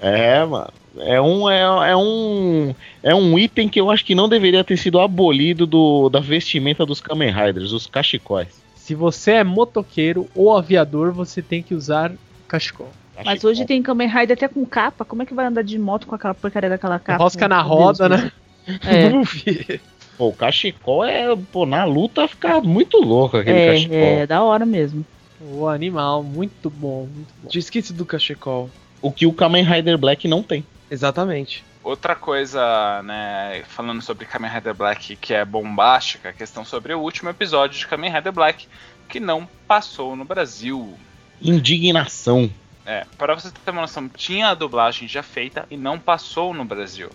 [0.00, 0.72] É, mano.
[1.00, 4.76] É um, é, é um é um item que eu acho que não deveria ter
[4.76, 8.48] sido abolido do, da vestimenta dos Kamen Riders, os cachecóis.
[8.74, 12.12] Se você é motoqueiro ou aviador, você tem que usar
[12.46, 12.90] cachecol.
[13.24, 15.04] Mas hoje tem Kamen Rider até com capa.
[15.04, 17.22] Como é que vai andar de moto com aquela porcaria daquela capa?
[17.22, 18.32] Rosca na roda, Deus, né?
[18.84, 19.80] É, Não vi.
[20.18, 23.96] Pô, o cachecol é, pô, na luta fica muito louco aquele é, cachecol.
[23.96, 25.04] é, da hora mesmo.
[25.40, 27.48] O animal, muito bom, muito bom.
[27.48, 28.68] Tinha esquecido do cachecol.
[29.00, 30.64] O que o Kamen Rider Black não tem.
[30.90, 31.64] Exatamente.
[31.82, 37.00] Outra coisa, né, falando sobre Kamen Rider Black que é bombástica, a questão sobre o
[37.00, 38.66] último episódio de Kamen Rider Black
[39.08, 40.98] que não passou no Brasil.
[41.40, 42.50] Indignação.
[42.84, 46.64] É, para você ter uma noção, tinha a dublagem já feita e não passou no
[46.64, 47.10] Brasil.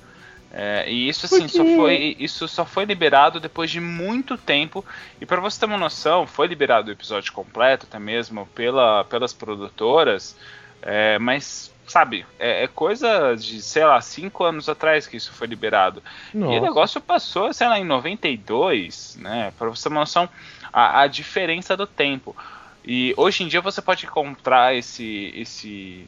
[0.54, 4.84] É, e isso assim só foi isso só foi liberado depois de muito tempo
[5.22, 9.32] e para você ter uma noção foi liberado o episódio completo até mesmo pela, pelas
[9.32, 10.36] produtoras
[10.82, 15.48] é, mas sabe é, é coisa de sei lá cinco anos atrás que isso foi
[15.48, 16.02] liberado
[16.34, 16.62] e o Nossa.
[16.62, 19.54] negócio passou, sei lá, em 92, né?
[19.58, 20.30] Pra você ter uma noção,
[20.72, 22.36] a, a diferença do tempo.
[22.84, 26.08] E hoje em dia você pode encontrar esse, esse,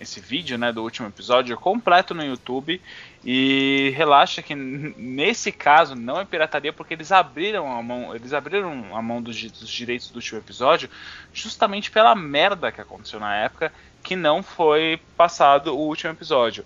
[0.00, 2.80] esse vídeo, né, do último episódio completo no YouTube.
[3.24, 8.94] E relaxa que nesse caso não é pirataria porque eles abriram a mão, eles abriram
[8.94, 10.90] a mão dos, dos direitos do último episódio
[11.32, 13.72] justamente pela merda que aconteceu na época
[14.02, 16.64] que não foi passado o último episódio.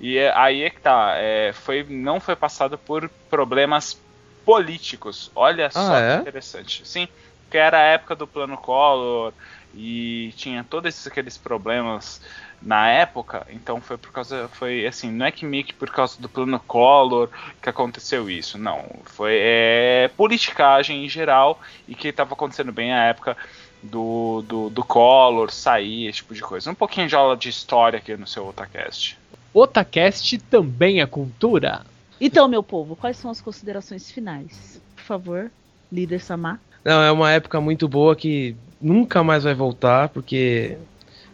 [0.00, 3.96] E é- aí é que tá, é, foi, não foi passado por problemas
[4.44, 5.30] políticos.
[5.34, 6.16] Olha só é?
[6.16, 6.82] que interessante.
[6.84, 7.06] Sim,
[7.48, 9.32] que era a época do plano Collor
[9.72, 12.20] e tinha todos esses, aqueles problemas
[12.62, 16.20] na época, então foi por causa, foi assim, não é que meio que por causa
[16.20, 17.30] do plano Collor
[17.60, 21.58] que aconteceu isso, não, foi é, politicagem em geral
[21.88, 23.36] e que estava acontecendo bem na época
[23.82, 26.70] do, do, do Collor sair, esse tipo de coisa.
[26.70, 29.18] Um pouquinho de aula de história aqui no seu Otacast.
[29.54, 31.82] Otacast também é cultura.
[32.20, 34.80] Então, meu povo, quais são as considerações finais?
[34.94, 35.50] Por favor,
[35.90, 36.60] líder Samar.
[36.84, 40.76] Não, é uma época muito boa que nunca mais vai voltar, porque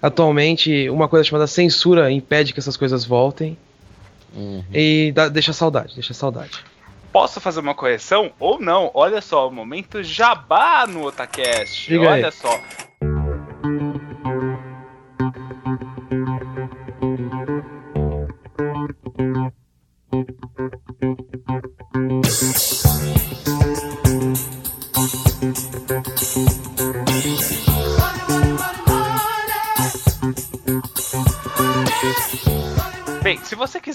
[0.01, 3.57] atualmente uma coisa chamada censura impede que essas coisas voltem.
[4.35, 4.63] Uhum.
[4.73, 6.63] E dá- deixa saudade, deixa saudade.
[7.13, 8.91] Posso fazer uma correção ou não?
[8.93, 11.89] Olha só, o momento jabá no Otacast.
[11.89, 12.23] Diga aí.
[12.23, 12.61] Olha só.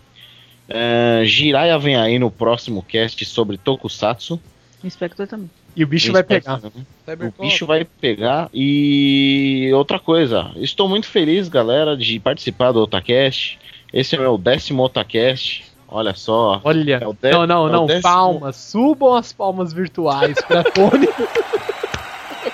[0.70, 4.40] Ah, Jiraiya vem aí no próximo cast sobre Tokusatsu.
[4.82, 5.50] Inspector também.
[5.76, 6.62] E o bicho vai pegar.
[6.64, 8.50] O bicho vai pegar.
[8.54, 13.60] E outra coisa, estou muito feliz, galera, de participar do Otacast.
[13.92, 15.66] Esse é o meu décimo Otacast.
[15.92, 16.62] Olha só.
[16.64, 17.00] Olha.
[17.02, 17.86] É o dé- não, não, é não.
[17.86, 18.56] décimo- Palmas.
[18.56, 21.08] Subam as palmas virtuais pra Tony.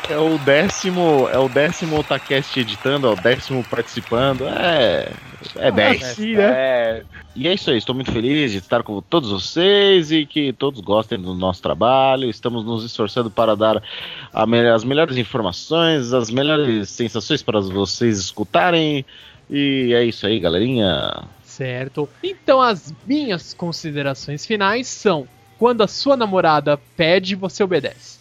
[0.10, 1.30] É o décimo.
[1.32, 4.46] É o décimo Otacast editando, é o décimo participando.
[4.48, 5.10] É.
[5.56, 6.04] É 10.
[6.04, 6.44] Assim, né?
[6.44, 7.04] É,
[7.36, 10.82] E é isso aí, estou muito feliz de estar com todos vocês e que todos
[10.82, 12.28] gostem do nosso trabalho.
[12.30, 13.82] Estamos nos esforçando para dar
[14.34, 19.06] a me- as melhores informações, as melhores sensações para vocês escutarem.
[19.50, 21.24] E é isso aí, galerinha.
[21.58, 22.08] Certo.
[22.22, 25.28] Então as minhas considerações finais são:
[25.58, 28.20] quando a sua namorada pede, você obedece.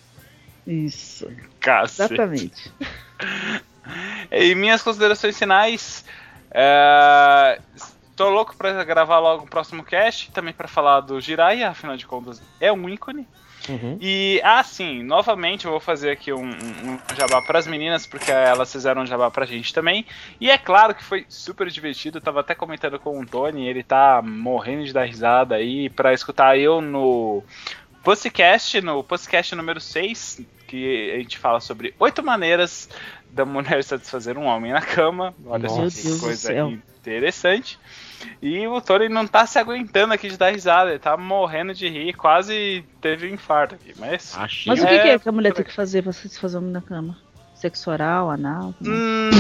[0.67, 1.31] Isso,
[1.61, 2.15] cacete.
[2.15, 2.73] exatamente.
[4.33, 6.05] E minhas considerações finais.
[6.51, 7.61] É...
[8.17, 12.05] Tô louco pra gravar logo o próximo cast, também pra falar do Jiraiya, afinal de
[12.05, 13.29] contas é um ícone.
[13.69, 13.99] Uhum.
[14.01, 18.31] E, ah, sim, novamente eu vou fazer aqui um, um, um jabá pras meninas, porque
[18.31, 20.07] elas fizeram um jabá pra gente também.
[20.41, 23.83] E é claro que foi super divertido, eu tava até comentando com o Tony, ele
[23.83, 27.43] tá morrendo de dar risada aí, pra escutar eu no
[28.03, 32.89] Pussycast, no Pussycast número 6, que a gente fala sobre oito maneiras
[33.31, 35.35] da mulher satisfazer um homem na cama.
[35.45, 37.79] Olha só que Deus coisa interessante.
[38.41, 41.89] E o Tony não tá se aguentando aqui de dar risada, ele tá morrendo de
[41.89, 44.37] rir, quase teve um infarto aqui, mas.
[44.37, 44.73] Achei.
[44.73, 46.59] Mas o que, É, que é que a mulher tem que fazer pra se fazer
[46.59, 47.17] homem na cama?
[47.55, 48.75] Sexo oral, anal?
[48.83, 49.31] Hum,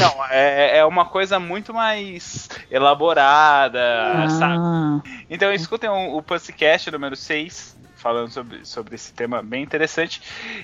[0.00, 4.54] não, é, é uma coisa muito mais elaborada, sabe?
[4.58, 10.22] Ah, Então escutem o, o Pussycast número 6, falando sobre, sobre esse tema bem interessante.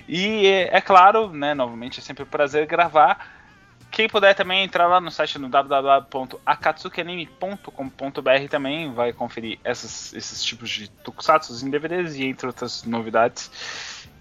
[0.09, 3.42] E é, é claro, né, novamente é sempre um prazer gravar.
[3.93, 10.71] Quem puder também entrar lá no site no www.akatsukianime.com.br também vai conferir essas, esses tipos
[10.71, 13.51] de tokusatsu em DVDs e entre outras novidades.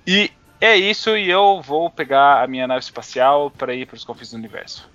[0.06, 4.04] E é isso, e eu vou pegar a minha nave espacial para ir para os
[4.04, 4.90] confins do universo.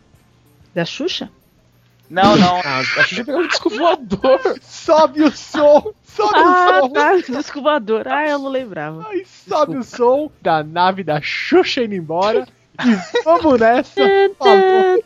[0.75, 1.31] da Xuxa?
[2.09, 4.41] Não, não, Ah, a Xuxa pegou um disco voador.
[4.63, 5.93] Sobe o som!
[6.05, 6.93] Sobe Ah, o som!
[6.93, 8.07] tá, disco voador.
[8.09, 9.07] Ah, eu não lembrava.
[9.09, 12.47] Ai, sobe o som da nave da Xuxa indo embora.
[12.85, 14.01] E vamos nessa!
[14.39, 14.97] Falou,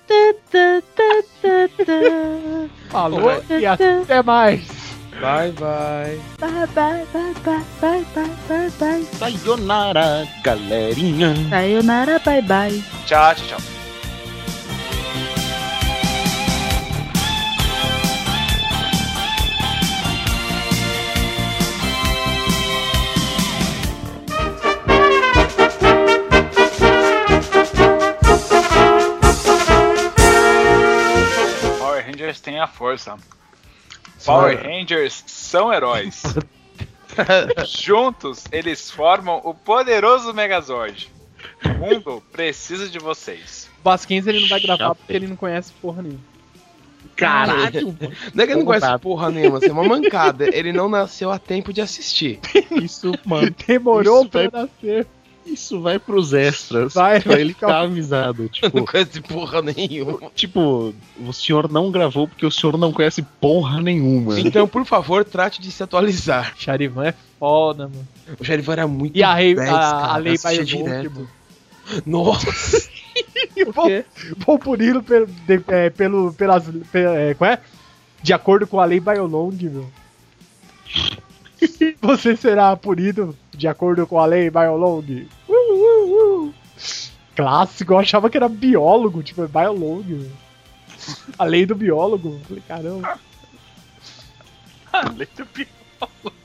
[2.90, 4.90] falou e até mais!
[5.20, 6.18] Bye, bye.
[6.38, 9.04] Bye, bye, bye, bye, bye, bye, bye, bye.
[9.18, 11.34] Sayonara, galerinha.
[11.50, 12.82] Sayonara, bye, bye.
[13.06, 13.79] tchau, tchau, tchau.
[32.30, 33.16] Rangers tem a força.
[34.24, 36.22] Power Rangers são heróis.
[37.66, 41.10] Juntos, eles formam o poderoso Megazord.
[41.64, 43.68] O mundo precisa de vocês.
[43.80, 46.20] O Basquens ele não vai gravar porque ele não conhece porra nenhuma.
[47.16, 47.96] Caralho.
[48.34, 50.54] Não é que ele não conhece porra nenhuma, isso é uma mancada.
[50.54, 52.38] Ele não nasceu a tempo de assistir.
[52.70, 53.52] Isso, mano.
[53.66, 55.06] Demorou Isso pra vai- nascer.
[55.50, 56.94] Isso vai pros extras.
[56.94, 57.54] Vai, pra ele vai.
[57.54, 58.42] ficar avisado.
[58.62, 60.30] Não Tipo, conhece porra nenhuma.
[60.34, 64.38] tipo, o senhor não gravou porque o senhor não conhece porra nenhuma.
[64.40, 66.54] Então, por favor, trate de se atualizar.
[66.56, 68.06] Charivan é foda, mano.
[68.38, 71.02] O Charivan era muito E a, rei, 10, a, cara, a lei Bailon, direto.
[71.08, 71.28] tipo,
[72.06, 72.46] Nossa.
[74.46, 76.64] Vou puni-lo pelo, de- é, pelo, pelas.
[76.92, 77.58] pe- é, qual é?
[78.22, 79.90] De acordo com a lei Biolong, meu.
[82.00, 85.28] Você será punido de acordo com a lei Biolong.
[85.46, 86.54] Uh, uh, uh.
[87.36, 90.30] Clássico, eu achava que era biólogo, tipo, é Biolong.
[91.38, 92.40] A lei do biólogo.
[92.48, 93.20] Falei, caramba.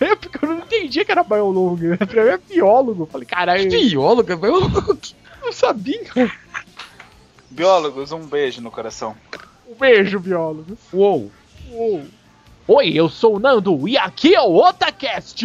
[0.00, 1.96] É porque eu não entendia que era Biolong, né?
[1.96, 3.06] Pra mim é biólogo.
[3.06, 4.60] Falei, caralho, eu Bióloga, velho.
[5.42, 6.00] não sabia.
[7.50, 9.14] Biólogos, um beijo no coração.
[9.68, 10.78] Um beijo, biólogos.
[10.92, 11.30] Uou.
[11.70, 12.04] Uou.
[12.72, 15.44] Oi, eu sou o Nando e aqui é o Otacast!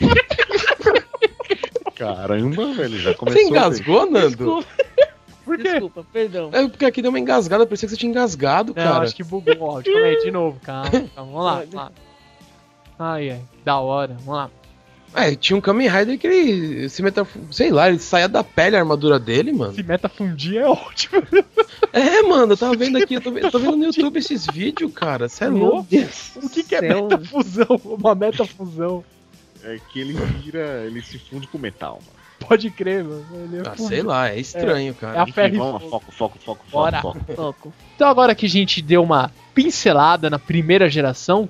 [1.96, 3.42] Caramba, velho, já Você começou.
[3.42, 4.28] engasgou, Nando?
[4.28, 4.66] Desculpa,
[5.44, 5.62] Por quê?
[5.64, 6.50] desculpa, perdão.
[6.52, 9.04] É porque aqui deu uma engasgada, parecia que você tinha engasgado, Não, cara.
[9.04, 9.92] acho que bugou o áudio.
[9.92, 10.90] Calma aí, de novo, calma.
[10.90, 11.08] calma.
[11.16, 11.92] Vamos lá, vamos lá.
[12.98, 14.50] Ai, ai, da hora, vamos lá.
[15.14, 18.76] É, tinha um Kamen Rider que ele se meta, sei lá, ele saía da pele
[18.76, 19.74] a armadura dele, mano.
[19.74, 21.22] Se meta fundir é ótimo.
[21.92, 24.92] É, mano, eu tava vendo aqui, eu tô, eu tô vendo no YouTube esses vídeos,
[24.92, 25.26] cara.
[25.28, 25.86] Você é Meu louco?
[25.88, 26.32] Deus.
[26.36, 27.80] O que, que é metafusão?
[27.84, 29.02] Uma metafusão.
[29.64, 32.48] É que ele vira, ele se funde com metal, mano.
[32.48, 33.24] Pode crer, mano.
[33.32, 35.22] Ele é Ah, sei lá, é estranho, É cara.
[35.22, 35.78] a ferro e fogo.
[35.90, 37.00] foco, foco, foco, Bora.
[37.00, 37.72] foco, foco.
[37.96, 41.48] Então agora que a gente deu uma pincelada na primeira geração,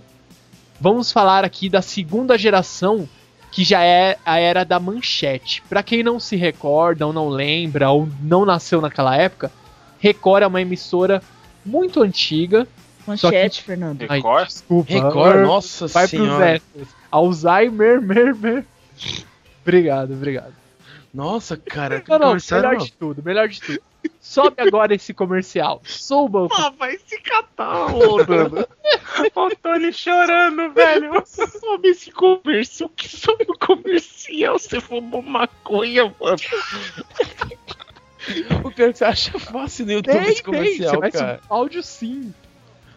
[0.81, 3.09] vamos falar aqui da segunda geração,
[3.51, 5.63] que já é a era da manchete.
[5.69, 9.51] Pra quem não se recorda ou não lembra ou não nasceu naquela época,
[9.99, 11.23] Record é uma emissora
[11.65, 12.67] muito antiga
[13.07, 14.05] Manchete, Fernando.
[14.09, 14.47] Ai, Record?
[14.49, 14.93] desculpa.
[14.93, 16.51] Record, nossa Vai pros senhora.
[16.57, 16.89] extras.
[17.11, 18.67] Alzheimer, mer, mer.
[19.63, 20.53] Obrigado, obrigado.
[21.13, 22.85] Nossa, cara, que Não, não, melhor não.
[22.85, 23.81] de tudo, melhor de tudo.
[24.21, 25.81] Sobe agora esse comercial.
[25.85, 26.49] Suba.
[26.53, 28.69] Ah, vai se catar, ô, Nando.
[29.35, 31.23] O Tony chorando, velho.
[31.27, 32.91] Sobe esse comercial.
[32.95, 34.59] Que sobe o comercial?
[34.59, 36.37] Você fumou maconha, mano.
[38.65, 40.45] O pior é que você acha fácil no YouTube Tem, esse tem.
[40.45, 41.41] comercial, Você vai cara.
[41.49, 42.33] áudio sim.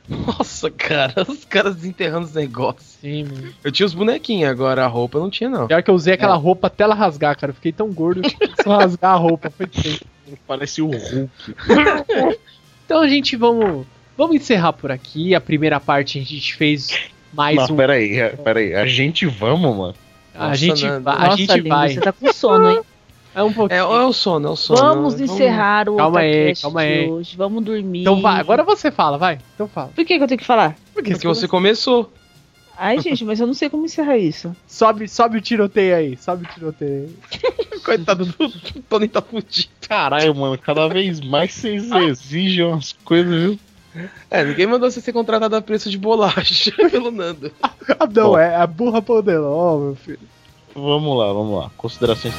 [0.09, 2.97] Nossa, cara, os caras desenterrando os negócios.
[2.99, 3.53] Sim, mano.
[3.63, 5.67] Eu tinha os bonequinhos, agora a roupa eu não tinha, não.
[5.67, 6.15] Pior que eu usei É.
[6.15, 7.51] aquela roupa até ela rasgar, cara.
[7.51, 9.49] Eu fiquei tão gordo que só rasgar a roupa.
[9.49, 9.99] Foi feio.
[10.47, 11.29] Parece o Hulk.
[12.86, 13.86] Então a gente vamos.
[14.17, 15.34] Vamos encerrar por aqui.
[15.34, 16.89] A primeira parte a gente fez
[17.32, 17.77] mais Não, um.
[17.77, 18.75] peraí, peraí.
[18.75, 19.95] A gente vamos, mano.
[20.36, 21.09] A Nossa, gente, Nando.
[21.09, 21.89] a Nossa, gente lindo, vai.
[21.93, 22.82] você tá com sono, hein?
[23.34, 23.77] É um pouquinho.
[23.77, 24.79] É, é o sono, é o sono.
[24.82, 27.09] Vamos encerrar o Calma aí, calma de aí.
[27.09, 27.38] hoje.
[27.38, 28.01] Vamos dormir.
[28.01, 29.39] Então vai, agora você fala, vai.
[29.55, 29.88] Então fala.
[29.95, 30.75] Por que, que eu tenho que falar?
[30.93, 32.11] Porque Porque você começou.
[32.77, 34.53] Ai, gente, mas eu não sei como encerrar isso.
[34.67, 37.41] sobe, sobe o tiroteio aí, sobe o tiroteio aí.
[37.84, 38.49] Coitado do
[38.89, 39.69] Tony tá fudido.
[39.88, 43.59] Caralho, mano, cada vez mais vocês exigem umas coisas, viu?
[44.29, 47.51] É, ninguém mandou você ser contratado a preço de bolacha pelo Nando.
[47.61, 48.38] Ah, não, Bom.
[48.38, 50.19] é a burra poderosa, meu filho.
[50.73, 51.71] Vamos lá, vamos lá.
[51.75, 52.34] Considerações